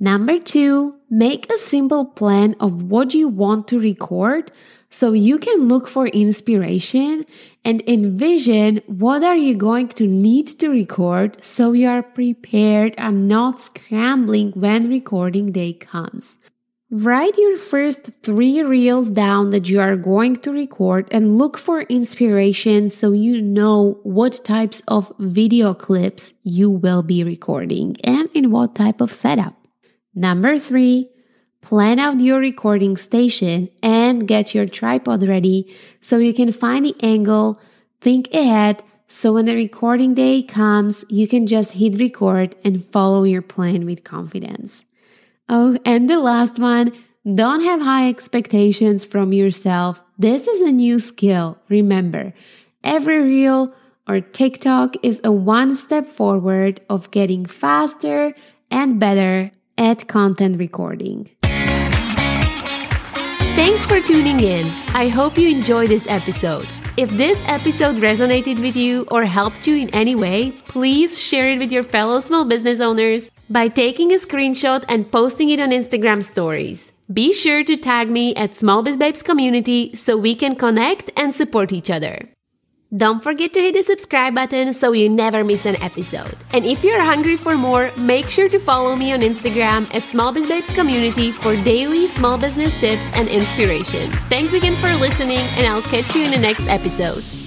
Number 0.05 0.39
two, 0.39 0.97
make 1.09 1.51
a 1.51 1.57
simple 1.57 2.05
plan 2.05 2.57
of 2.61 2.83
what 2.83 3.15
you 3.15 3.27
want 3.27 3.69
to 3.69 3.81
record 3.81 4.53
so 4.91 5.15
you 5.15 5.39
can 5.39 5.67
look 5.67 5.89
for 5.89 6.09
inspiration 6.09 7.25
and 7.65 7.83
envision 7.89 8.83
what 8.87 9.25
are 9.25 9.39
you 9.39 9.55
going 9.57 9.89
to 10.01 10.07
need 10.07 10.47
to 10.61 10.69
record 10.69 11.43
so 11.43 11.73
you 11.73 11.89
are 11.89 12.03
prepared 12.03 12.95
and 12.99 13.29
not 13.29 13.63
scrambling 13.63 14.53
when 14.53 14.91
recording 14.91 15.53
day 15.53 15.73
comes. 15.73 16.37
Write 16.91 17.39
your 17.39 17.57
first 17.57 18.11
three 18.23 18.61
reels 18.63 19.09
down 19.09 19.49
that 19.53 19.71
you 19.71 19.81
are 19.81 19.97
going 19.97 20.37
to 20.37 20.53
record 20.53 21.09
and 21.13 21.39
look 21.39 21.57
for 21.57 21.81
inspiration 21.89 22.91
so 22.91 23.13
you 23.13 23.41
know 23.41 23.99
what 24.03 24.45
types 24.45 24.83
of 24.87 25.11
video 25.19 25.73
clips 25.73 26.35
you 26.43 26.69
will 26.69 27.03
be 27.03 27.25
recording 27.25 27.97
and 28.05 28.29
in 28.35 28.51
what 28.51 28.75
type 28.75 29.01
of 29.01 29.11
setup. 29.11 29.64
Number 30.15 30.59
three, 30.59 31.11
plan 31.61 31.99
out 31.99 32.21
your 32.21 32.39
recording 32.39 32.97
station 32.97 33.69
and 33.83 34.29
get 34.29 34.55
your 34.55 34.67
tripod 34.67 35.27
ready 35.27 35.75
so 36.01 36.19
you 36.19 36.35
can 36.35 36.53
find 36.53 36.87
the 36.87 36.95
angle, 37.03 37.61
think 38.01 38.33
ahead, 38.33 38.83
so 39.09 39.33
when 39.33 39.45
the 39.45 39.55
recording 39.55 40.15
day 40.15 40.43
comes, 40.43 41.05
you 41.09 41.29
can 41.29 41.47
just 41.47 41.73
hit 41.73 41.99
record 41.99 42.57
and 42.65 42.85
follow 42.85 43.25
your 43.25 43.43
plan 43.43 43.85
with 43.85 44.05
confidence. 44.05 44.83
Oh, 45.49 45.79
and 45.85 46.09
the 46.09 46.19
last 46.19 46.59
one 46.59 46.93
don't 47.35 47.63
have 47.63 47.81
high 47.81 48.09
expectations 48.09 49.05
from 49.05 49.33
yourself. 49.33 50.01
This 50.19 50.47
is 50.47 50.61
a 50.63 50.73
new 50.73 50.99
skill. 50.99 51.59
Remember, 51.69 52.35
every 52.83 53.23
reel 53.23 53.75
or 54.09 54.21
TikTok 54.21 54.97
is 55.03 55.21
a 55.25 55.33
one 55.33 55.77
step 55.77 56.09
forward 56.09 56.81
of 56.91 57.11
getting 57.11 57.47
faster 57.47 58.35
and 58.71 58.99
better 59.01 59.53
at 59.79 60.09
content 60.09 60.59
recording. 60.59 61.31
Thanks 63.55 63.85
for 63.87 64.01
tuning 64.01 64.41
in. 64.41 64.67
I 64.95 65.09
hope 65.09 65.39
you 65.39 65.49
enjoyed 65.49 65.89
this 65.89 66.07
episode. 66.09 66.67
If 66.97 67.11
this 67.11 67.39
episode 67.47 67.97
resonated 67.97 68.61
with 68.61 68.77
you 68.77 69.07
or 69.11 69.25
helped 69.25 69.67
you 69.67 69.77
in 69.77 69.91
any 69.91 70.15
way, 70.15 70.53
please 70.69 71.19
share 71.19 71.49
it 71.49 71.59
with 71.59 71.73
your 71.73 71.83
fellow 71.83 72.21
small 72.21 72.45
business 72.45 72.81
owners 72.81 73.31
by 73.51 73.69
taking 73.69 74.13
a 74.13 74.17
screenshot 74.17 74.85
and 74.89 75.11
posting 75.11 75.51
it 75.51 75.61
on 75.61 75.71
Instagram 75.71 76.23
stories. 76.23 76.93
Be 77.13 77.33
sure 77.33 77.65
to 77.65 77.77
tag 77.77 78.11
me 78.11 78.35
at 78.37 78.55
Small 78.55 78.83
Biz 78.83 78.97
Babes 78.97 79.23
Community 79.23 79.95
so 79.95 80.17
we 80.17 80.35
can 80.35 80.57
connect 80.57 81.11
and 81.17 81.35
support 81.35 81.73
each 81.73 81.91
other. 81.91 82.29
Don't 82.97 83.25
forget 83.25 83.53
to 83.55 83.61
hit 83.61 83.75
the 83.75 83.83
subscribe 83.83 84.37
button 84.37 84.73
so 84.73 84.93
you 84.93 85.09
never 85.09 85.43
miss 85.43 85.67
an 85.67 85.81
episode. 85.83 86.37
And 86.53 86.65
if 86.65 86.85
you're 86.85 87.01
hungry 87.01 87.37
for 87.37 87.57
more, 87.57 87.91
make 87.97 88.31
sure 88.31 88.49
to 88.49 88.61
follow 88.61 88.95
me 88.95 89.13
on 89.13 89.21
Instagram 89.21 89.93
at 89.93 90.05
Small 90.05 90.33
Biz 90.33 90.49
Babes 90.49 90.73
Community 90.75 91.33
for 91.33 91.57
daily 91.65 92.07
small 92.07 92.39
business 92.39 92.73
tips 92.75 93.03
and 93.15 93.29
inspiration. 93.29 94.13
Thanks 94.31 94.53
again 94.53 94.77
for 94.77 94.95
listening, 94.95 95.41
and 95.59 95.67
I'll 95.67 95.83
catch 95.83 96.15
you 96.15 96.25
in 96.25 96.31
the 96.31 96.39
next 96.39 96.69
episode. 96.69 97.44